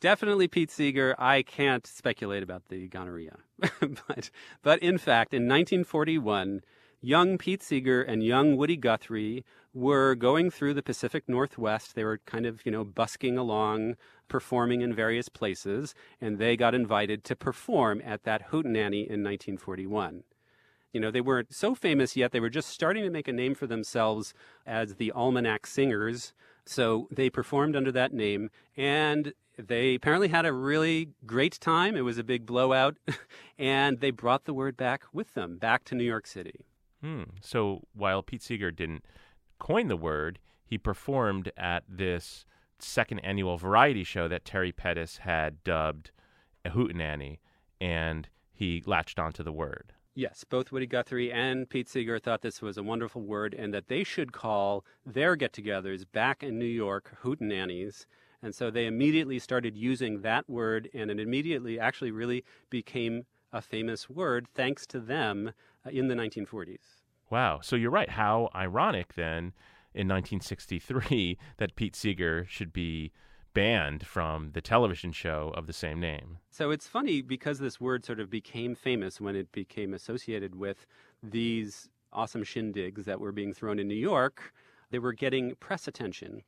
Definitely 0.00 0.48
Pete 0.48 0.70
Seeger. 0.70 1.14
I 1.18 1.42
can't 1.42 1.86
speculate 1.86 2.42
about 2.42 2.68
the 2.68 2.88
gonorrhea. 2.88 3.36
but, 3.58 4.30
but 4.62 4.78
in 4.78 4.96
fact, 4.96 5.34
in 5.34 5.42
1941, 5.42 6.62
young 7.02 7.36
Pete 7.36 7.62
Seeger 7.62 8.02
and 8.02 8.24
young 8.24 8.56
Woody 8.56 8.78
Guthrie 8.78 9.44
were 9.74 10.14
going 10.14 10.50
through 10.50 10.72
the 10.72 10.82
Pacific 10.82 11.24
Northwest. 11.28 11.94
They 11.94 12.04
were 12.04 12.18
kind 12.24 12.46
of, 12.46 12.64
you 12.64 12.72
know, 12.72 12.82
busking 12.82 13.36
along, 13.36 13.96
performing 14.26 14.80
in 14.80 14.94
various 14.94 15.28
places, 15.28 15.94
and 16.18 16.38
they 16.38 16.56
got 16.56 16.74
invited 16.74 17.22
to 17.24 17.36
perform 17.36 18.00
at 18.02 18.24
that 18.24 18.50
Hootenanny 18.50 19.06
in 19.06 19.22
1941. 19.22 20.24
You 20.94 21.00
know, 21.00 21.10
they 21.10 21.20
weren't 21.20 21.54
so 21.54 21.74
famous 21.74 22.16
yet. 22.16 22.32
They 22.32 22.40
were 22.40 22.50
just 22.50 22.70
starting 22.70 23.04
to 23.04 23.10
make 23.10 23.28
a 23.28 23.32
name 23.32 23.54
for 23.54 23.66
themselves 23.66 24.32
as 24.66 24.94
the 24.94 25.12
Almanac 25.12 25.66
Singers. 25.66 26.32
So 26.64 27.06
they 27.10 27.30
performed 27.30 27.76
under 27.76 27.92
that 27.92 28.12
name, 28.12 28.50
and 28.76 29.34
they 29.68 29.94
apparently 29.94 30.28
had 30.28 30.46
a 30.46 30.52
really 30.52 31.10
great 31.26 31.58
time. 31.60 31.96
It 31.96 32.02
was 32.02 32.18
a 32.18 32.24
big 32.24 32.46
blowout, 32.46 32.96
and 33.58 34.00
they 34.00 34.10
brought 34.10 34.44
the 34.44 34.54
word 34.54 34.76
back 34.76 35.04
with 35.12 35.34
them, 35.34 35.58
back 35.58 35.84
to 35.84 35.94
New 35.94 36.04
York 36.04 36.26
City. 36.26 36.64
Hmm. 37.02 37.24
So 37.40 37.82
while 37.94 38.22
Pete 38.22 38.42
Seeger 38.42 38.70
didn't 38.70 39.04
coin 39.58 39.88
the 39.88 39.96
word, 39.96 40.38
he 40.64 40.78
performed 40.78 41.50
at 41.56 41.84
this 41.88 42.44
second 42.78 43.20
annual 43.20 43.58
variety 43.58 44.04
show 44.04 44.28
that 44.28 44.44
Terry 44.44 44.72
Pettus 44.72 45.18
had 45.18 45.62
dubbed 45.64 46.10
a 46.64 46.70
hootenanny, 46.70 47.38
and 47.80 48.28
he 48.52 48.82
latched 48.86 49.18
onto 49.18 49.42
the 49.42 49.52
word. 49.52 49.92
Yes, 50.14 50.44
both 50.44 50.72
Woody 50.72 50.86
Guthrie 50.86 51.32
and 51.32 51.68
Pete 51.68 51.88
Seeger 51.88 52.18
thought 52.18 52.42
this 52.42 52.60
was 52.60 52.76
a 52.76 52.82
wonderful 52.82 53.22
word 53.22 53.54
and 53.54 53.72
that 53.72 53.88
they 53.88 54.02
should 54.02 54.32
call 54.32 54.84
their 55.06 55.36
get 55.36 55.52
togethers 55.52 56.04
back 56.10 56.42
in 56.42 56.58
New 56.58 56.64
York 56.64 57.16
hootenannies. 57.22 58.06
And 58.42 58.54
so 58.54 58.70
they 58.70 58.86
immediately 58.86 59.38
started 59.38 59.76
using 59.76 60.22
that 60.22 60.48
word, 60.48 60.88
and 60.94 61.10
it 61.10 61.20
immediately 61.20 61.78
actually 61.78 62.10
really 62.10 62.44
became 62.70 63.26
a 63.52 63.60
famous 63.60 64.08
word 64.08 64.46
thanks 64.54 64.86
to 64.86 65.00
them 65.00 65.52
uh, 65.86 65.90
in 65.90 66.08
the 66.08 66.14
1940s. 66.14 66.78
Wow. 67.30 67.60
So 67.62 67.76
you're 67.76 67.90
right. 67.90 68.10
How 68.10 68.48
ironic 68.54 69.14
then 69.14 69.52
in 69.94 70.08
1963 70.08 71.38
that 71.58 71.76
Pete 71.76 71.96
Seeger 71.96 72.46
should 72.48 72.72
be 72.72 73.12
banned 73.52 74.06
from 74.06 74.52
the 74.52 74.60
television 74.60 75.12
show 75.12 75.52
of 75.56 75.66
the 75.66 75.72
same 75.72 75.98
name. 76.00 76.38
So 76.50 76.70
it's 76.70 76.86
funny 76.86 77.20
because 77.20 77.58
this 77.58 77.80
word 77.80 78.04
sort 78.04 78.20
of 78.20 78.30
became 78.30 78.74
famous 78.74 79.20
when 79.20 79.34
it 79.34 79.50
became 79.50 79.92
associated 79.92 80.54
with 80.54 80.86
these 81.22 81.88
awesome 82.12 82.44
shindigs 82.44 83.04
that 83.04 83.20
were 83.20 83.32
being 83.32 83.52
thrown 83.52 83.78
in 83.78 83.88
New 83.88 83.94
York. 83.94 84.52
They 84.90 84.98
were 84.98 85.12
getting 85.12 85.54
press 85.56 85.88
attention. 85.88 86.42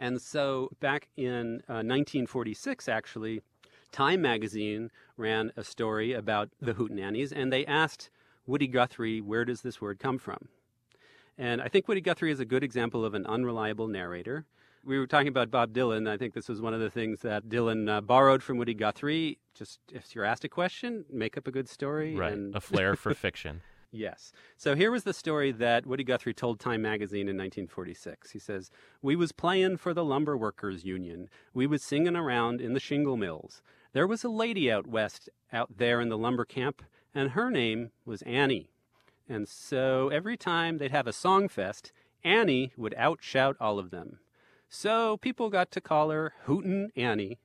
And 0.00 0.20
so 0.20 0.70
back 0.80 1.08
in 1.16 1.62
uh, 1.68 1.84
1946, 1.84 2.88
actually, 2.88 3.42
Time 3.92 4.22
magazine 4.22 4.90
ran 5.16 5.52
a 5.56 5.64
story 5.64 6.12
about 6.12 6.48
the 6.60 6.74
Hootenannies, 6.74 7.32
and 7.34 7.52
they 7.52 7.66
asked 7.66 8.08
Woody 8.46 8.66
Guthrie, 8.66 9.20
where 9.20 9.44
does 9.44 9.60
this 9.62 9.80
word 9.80 9.98
come 9.98 10.18
from? 10.18 10.48
And 11.36 11.60
I 11.60 11.68
think 11.68 11.86
Woody 11.86 12.00
Guthrie 12.00 12.30
is 12.30 12.40
a 12.40 12.44
good 12.44 12.64
example 12.64 13.04
of 13.04 13.14
an 13.14 13.26
unreliable 13.26 13.88
narrator. 13.88 14.46
We 14.84 14.98
were 14.98 15.06
talking 15.06 15.28
about 15.28 15.50
Bob 15.50 15.74
Dylan. 15.74 16.08
I 16.08 16.16
think 16.16 16.32
this 16.32 16.48
was 16.48 16.62
one 16.62 16.72
of 16.72 16.80
the 16.80 16.90
things 16.90 17.20
that 17.20 17.48
Dylan 17.48 17.90
uh, 17.90 18.00
borrowed 18.00 18.42
from 18.42 18.56
Woody 18.56 18.74
Guthrie. 18.74 19.38
Just 19.54 19.80
if 19.92 20.14
you're 20.14 20.24
asked 20.24 20.44
a 20.44 20.48
question, 20.48 21.04
make 21.10 21.36
up 21.36 21.46
a 21.46 21.50
good 21.50 21.68
story. 21.68 22.16
Right. 22.16 22.32
And 22.32 22.54
A 22.54 22.60
flair 22.60 22.96
for 22.96 23.12
fiction. 23.26 23.60
Yes. 23.92 24.32
So 24.56 24.76
here 24.76 24.90
was 24.90 25.02
the 25.02 25.12
story 25.12 25.50
that 25.50 25.84
Woody 25.84 26.04
Guthrie 26.04 26.32
told 26.32 26.60
Time 26.60 26.82
magazine 26.82 27.28
in 27.28 27.36
1946. 27.36 28.30
He 28.30 28.38
says, 28.38 28.70
We 29.02 29.16
was 29.16 29.32
playin' 29.32 29.76
for 29.78 29.92
the 29.92 30.04
Lumber 30.04 30.36
Workers 30.36 30.84
Union. 30.84 31.28
We 31.52 31.66
was 31.66 31.82
singin' 31.82 32.16
around 32.16 32.60
in 32.60 32.72
the 32.72 32.80
shingle 32.80 33.16
mills. 33.16 33.62
There 33.92 34.06
was 34.06 34.22
a 34.22 34.28
lady 34.28 34.70
out 34.70 34.86
west, 34.86 35.28
out 35.52 35.78
there 35.78 36.00
in 36.00 36.08
the 36.08 36.18
lumber 36.18 36.44
camp, 36.44 36.82
and 37.12 37.30
her 37.30 37.50
name 37.50 37.90
was 38.04 38.22
Annie. 38.22 38.70
And 39.28 39.48
so 39.48 40.08
every 40.08 40.36
time 40.36 40.78
they'd 40.78 40.92
have 40.92 41.08
a 41.08 41.12
song 41.12 41.48
fest, 41.48 41.92
Annie 42.22 42.72
would 42.76 42.94
outshout 42.96 43.56
all 43.58 43.80
of 43.80 43.90
them. 43.90 44.20
So 44.68 45.16
people 45.16 45.50
got 45.50 45.72
to 45.72 45.80
call 45.80 46.10
her 46.10 46.34
Hootin' 46.44 46.90
Annie. 46.94 47.40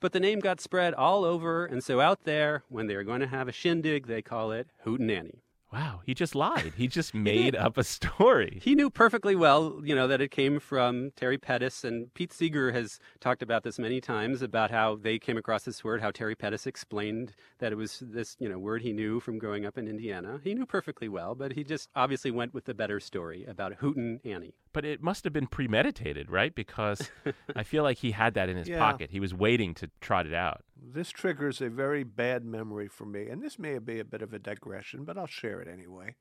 But 0.00 0.12
the 0.12 0.20
name 0.20 0.40
got 0.40 0.60
spread 0.60 0.94
all 0.94 1.24
over, 1.24 1.66
and 1.66 1.84
so 1.84 2.00
out 2.00 2.24
there, 2.24 2.64
when 2.70 2.86
they 2.86 2.96
were 2.96 3.04
going 3.04 3.20
to 3.20 3.26
have 3.26 3.46
a 3.46 3.52
shindig, 3.52 4.06
they 4.06 4.22
call 4.22 4.52
it 4.52 4.68
Hootin' 4.84 5.10
Annie. 5.10 5.42
Wow, 5.72 6.00
he 6.04 6.12
just 6.12 6.34
lied. 6.34 6.74
He 6.76 6.86
just 6.86 7.14
made 7.32 7.56
up 7.56 7.78
a 7.78 7.84
story. 7.84 8.58
He 8.62 8.74
knew 8.74 8.90
perfectly 8.90 9.34
well, 9.34 9.80
you 9.82 9.94
know, 9.94 10.06
that 10.06 10.20
it 10.20 10.30
came 10.30 10.60
from 10.60 11.12
Terry 11.16 11.38
Pettus, 11.38 11.82
and 11.82 12.12
Pete 12.14 12.32
Seeger 12.32 12.72
has 12.72 12.98
talked 13.20 13.42
about 13.42 13.62
this 13.62 13.78
many 13.78 14.00
times 14.00 14.42
about 14.42 14.70
how 14.70 14.96
they 14.96 15.18
came 15.18 15.36
across 15.38 15.64
this 15.64 15.82
word, 15.82 16.02
how 16.02 16.10
Terry 16.10 16.34
Pettus 16.34 16.66
explained 16.66 17.32
that 17.58 17.72
it 17.72 17.76
was 17.76 18.02
this, 18.04 18.36
you 18.38 18.48
know, 18.48 18.58
word 18.58 18.82
he 18.82 18.92
knew 18.92 19.18
from 19.20 19.38
growing 19.38 19.64
up 19.64 19.78
in 19.78 19.88
Indiana. 19.88 20.40
He 20.44 20.52
knew 20.54 20.66
perfectly 20.66 21.08
well, 21.08 21.34
but 21.34 21.52
he 21.52 21.64
just 21.64 21.88
obviously 21.96 22.30
went 22.30 22.52
with 22.52 22.66
the 22.66 22.74
better 22.74 23.00
story 23.00 23.44
about 23.46 23.74
Hootin' 23.74 24.20
Annie. 24.24 24.54
But 24.74 24.84
it 24.84 25.02
must 25.02 25.24
have 25.24 25.32
been 25.32 25.46
premeditated, 25.46 26.30
right? 26.30 26.54
Because 26.54 27.10
I 27.56 27.62
feel 27.62 27.82
like 27.82 27.98
he 27.98 28.10
had 28.10 28.34
that 28.34 28.48
in 28.48 28.56
his 28.56 28.68
Yeah. 28.68 28.78
pocket. 28.78 29.10
He 29.10 29.20
was 29.20 29.32
waiting 29.34 29.74
to 29.74 29.90
trot 30.00 30.26
it 30.26 30.34
out. 30.34 30.62
This 30.84 31.10
triggers 31.10 31.60
a 31.60 31.70
very 31.70 32.02
bad 32.02 32.44
memory 32.44 32.88
for 32.88 33.06
me, 33.06 33.28
and 33.28 33.40
this 33.40 33.56
may 33.56 33.78
be 33.78 34.00
a 34.00 34.04
bit 34.04 34.20
of 34.20 34.34
a 34.34 34.38
digression, 34.40 35.04
but 35.04 35.16
I'll 35.16 35.28
share 35.28 35.60
it 35.60 35.68
anyway. 35.68 36.16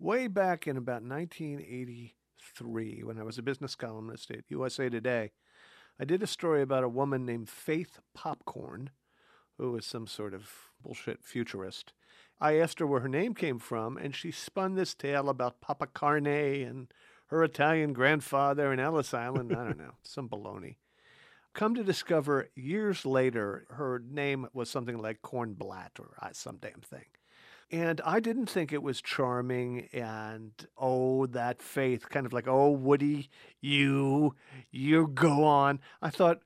Way 0.00 0.26
back 0.26 0.66
in 0.66 0.76
about 0.76 1.04
1983, 1.04 3.04
when 3.04 3.20
I 3.20 3.22
was 3.22 3.38
a 3.38 3.42
business 3.42 3.76
columnist 3.76 4.32
at 4.32 4.44
USA 4.48 4.88
Today, 4.88 5.30
I 6.00 6.04
did 6.04 6.24
a 6.24 6.26
story 6.26 6.60
about 6.60 6.82
a 6.82 6.88
woman 6.88 7.24
named 7.24 7.48
Faith 7.48 8.00
Popcorn, 8.14 8.90
who 9.58 9.70
was 9.70 9.86
some 9.86 10.08
sort 10.08 10.34
of 10.34 10.50
bullshit 10.82 11.22
futurist. 11.22 11.92
I 12.40 12.58
asked 12.58 12.80
her 12.80 12.88
where 12.88 13.00
her 13.00 13.08
name 13.08 13.34
came 13.34 13.60
from, 13.60 13.96
and 13.96 14.12
she 14.12 14.32
spun 14.32 14.74
this 14.74 14.94
tale 14.94 15.28
about 15.28 15.60
Papa 15.60 15.86
Carne 15.86 16.26
and 16.26 16.92
her 17.28 17.44
Italian 17.44 17.92
grandfather 17.92 18.72
and 18.72 18.80
Ellis 18.80 19.14
Island. 19.14 19.52
I 19.52 19.64
don't 19.64 19.78
know, 19.78 19.94
some 20.02 20.28
baloney. 20.28 20.78
Come 21.54 21.76
to 21.76 21.84
discover 21.84 22.50
years 22.56 23.06
later, 23.06 23.64
her 23.70 24.02
name 24.10 24.48
was 24.52 24.68
something 24.68 24.98
like 24.98 25.22
Cornblatt 25.22 26.00
or 26.00 26.16
uh, 26.20 26.30
some 26.32 26.58
damn 26.60 26.80
thing. 26.80 27.04
And 27.70 28.00
I 28.04 28.18
didn't 28.18 28.46
think 28.46 28.72
it 28.72 28.82
was 28.82 29.00
charming 29.00 29.88
and, 29.92 30.52
oh, 30.76 31.26
that 31.26 31.62
faith, 31.62 32.08
kind 32.10 32.26
of 32.26 32.32
like, 32.32 32.48
oh, 32.48 32.70
Woody, 32.70 33.30
you, 33.60 34.34
you 34.70 35.06
go 35.06 35.44
on. 35.44 35.80
I 36.02 36.10
thought, 36.10 36.42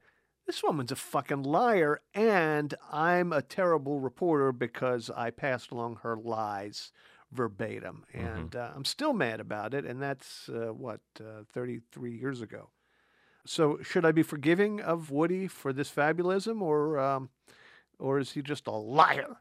this 0.46 0.62
woman's 0.62 0.92
a 0.92 0.96
fucking 0.96 1.42
liar, 1.42 2.00
and 2.14 2.74
I'm 2.90 3.32
a 3.32 3.42
terrible 3.42 4.00
reporter 4.00 4.52
because 4.52 5.10
I 5.10 5.30
passed 5.30 5.70
along 5.70 6.00
her 6.02 6.16
lies 6.16 6.92
verbatim. 7.32 8.04
And 8.14 8.56
uh, 8.56 8.70
I'm 8.74 8.84
still 8.86 9.12
mad 9.12 9.40
about 9.40 9.74
it, 9.74 9.84
and 9.84 10.00
that's, 10.00 10.48
uh, 10.48 10.72
what, 10.72 11.00
uh, 11.20 11.44
33 11.52 12.16
years 12.16 12.40
ago. 12.40 12.70
So 13.48 13.78
should 13.82 14.04
I 14.04 14.12
be 14.12 14.22
forgiving 14.22 14.82
of 14.82 15.10
Woody 15.10 15.48
for 15.48 15.72
this 15.72 15.90
fabulism, 15.90 16.60
or 16.60 16.98
um, 16.98 17.30
or 17.98 18.18
is 18.18 18.32
he 18.32 18.42
just 18.42 18.66
a 18.66 18.72
liar? 18.72 19.36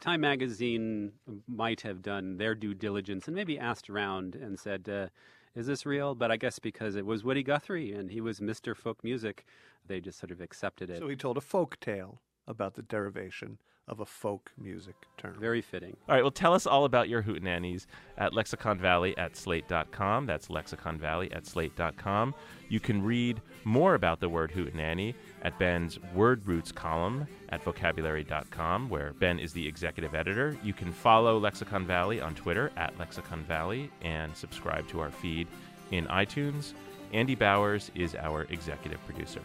Time 0.00 0.22
magazine 0.22 1.12
might 1.46 1.82
have 1.82 2.02
done 2.02 2.36
their 2.36 2.56
due 2.56 2.74
diligence 2.74 3.28
and 3.28 3.36
maybe 3.36 3.56
asked 3.56 3.88
around 3.88 4.34
and 4.34 4.58
said, 4.58 4.88
uh, 4.88 5.06
is 5.54 5.68
this 5.68 5.86
real? 5.86 6.16
But 6.16 6.32
I 6.32 6.36
guess 6.36 6.58
because 6.58 6.96
it 6.96 7.06
was 7.06 7.22
Woody 7.22 7.44
Guthrie 7.44 7.92
and 7.92 8.10
he 8.10 8.20
was 8.20 8.40
Mr. 8.40 8.76
Folk 8.76 9.04
Music, 9.04 9.46
they 9.86 10.00
just 10.00 10.18
sort 10.18 10.32
of 10.32 10.40
accepted 10.40 10.90
it. 10.90 10.98
So 10.98 11.08
he 11.08 11.14
told 11.14 11.36
a 11.38 11.40
folk 11.40 11.78
tale 11.78 12.20
about 12.48 12.74
the 12.74 12.82
derivation 12.82 13.58
of 13.88 14.00
a 14.00 14.06
folk 14.06 14.50
music 14.58 14.96
term. 15.16 15.36
Very 15.38 15.62
fitting. 15.62 15.96
All 16.08 16.14
right, 16.14 16.22
well, 16.22 16.30
tell 16.30 16.54
us 16.54 16.66
all 16.66 16.84
about 16.84 17.08
your 17.08 17.22
hootenannies 17.22 17.86
at 18.18 18.32
Lexicon 18.32 18.78
Valley 18.78 19.16
at 19.16 19.36
slate.com. 19.36 20.26
That's 20.26 20.50
Lexicon 20.50 20.98
Valley 20.98 21.30
at 21.32 21.46
slate.com. 21.46 22.34
You 22.68 22.80
can 22.80 23.02
read 23.02 23.40
more 23.64 23.94
about 23.94 24.18
the 24.20 24.28
word 24.28 24.52
hootenanny 24.52 25.14
at 25.42 25.56
Ben's 25.58 26.00
Word 26.14 26.46
Roots 26.46 26.72
column 26.72 27.28
at 27.50 27.62
vocabulary.com, 27.62 28.88
where 28.88 29.12
Ben 29.14 29.38
is 29.38 29.52
the 29.52 29.66
executive 29.66 30.14
editor. 30.14 30.58
You 30.64 30.72
can 30.72 30.92
follow 30.92 31.38
Lexicon 31.38 31.86
Valley 31.86 32.20
on 32.20 32.34
Twitter 32.34 32.72
at 32.76 32.98
Lexicon 32.98 33.44
Valley 33.44 33.90
and 34.02 34.36
subscribe 34.36 34.88
to 34.88 35.00
our 35.00 35.12
feed 35.12 35.46
in 35.92 36.06
iTunes. 36.06 36.72
Andy 37.12 37.36
Bowers 37.36 37.92
is 37.94 38.16
our 38.16 38.42
executive 38.50 39.04
producer. 39.06 39.42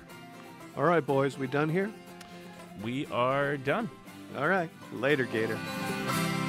All 0.76 0.84
right, 0.84 1.06
boys, 1.06 1.38
we 1.38 1.46
done 1.46 1.70
here? 1.70 1.92
We 2.82 3.06
are 3.08 3.58
done. 3.58 3.88
All 4.38 4.48
right. 4.48 4.70
Later, 4.94 5.26
Gator. 5.26 5.58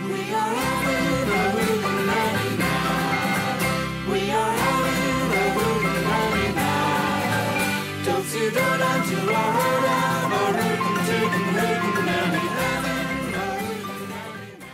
We 0.05 0.13
are 0.13 0.55
having 0.55 1.29
a 1.29 1.35
hootenanny 1.51 2.59
now. 2.59 4.13
We 4.13 4.31
are 4.31 4.53
having 4.53 5.33
a 5.33 5.45
hootenanny 5.59 6.55
now. 6.55 8.05
Don't 8.05 8.29
you 8.35 8.51
go 8.51 8.79
down 8.79 9.09
to 9.09 9.17
our 9.35 9.53
herd 9.53 9.85
of 10.23 10.33
a 10.33 10.45
rootin' 10.59 10.97
tootin' 11.07 11.47
hootenanny. 11.59 12.43
Having 12.55 13.35
a 13.35 13.37
hootenanny 13.67 14.61
now. 14.61 14.67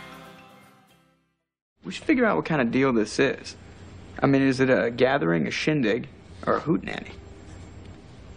We 1.83 1.91
should 1.91 2.05
figure 2.05 2.25
out 2.25 2.35
what 2.35 2.45
kind 2.45 2.61
of 2.61 2.71
deal 2.71 2.93
this 2.93 3.17
is. 3.17 3.55
I 4.21 4.27
mean, 4.27 4.43
is 4.43 4.59
it 4.59 4.69
a 4.69 4.91
gathering, 4.91 5.47
a 5.47 5.51
shindig, 5.51 6.07
or 6.45 6.57
a 6.57 6.61
hootenanny? 6.61 7.13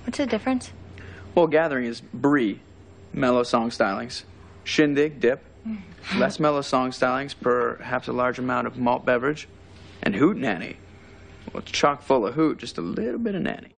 What's 0.04 0.18
the 0.18 0.26
difference? 0.26 0.72
Well, 1.34 1.46
gathering 1.46 1.84
is 1.84 2.00
brie, 2.00 2.60
mellow 3.12 3.42
song 3.42 3.70
stylings. 3.70 4.22
Shindig, 4.64 5.20
dip, 5.20 5.42
mm-hmm. 5.66 6.18
less 6.18 6.38
mellow 6.38 6.62
song 6.62 6.90
stylings, 6.90 7.34
perhaps 7.38 8.08
a 8.08 8.12
large 8.12 8.38
amount 8.38 8.66
of 8.66 8.78
malt 8.78 9.04
beverage. 9.04 9.48
And 10.02 10.16
hoot 10.16 10.36
nanny. 10.36 10.76
well, 11.52 11.62
it's 11.62 11.70
chock 11.70 12.02
full 12.02 12.26
of 12.26 12.34
hoot, 12.34 12.58
just 12.58 12.76
a 12.76 12.80
little 12.80 13.20
bit 13.20 13.36
of 13.36 13.42
nanny. 13.42 13.68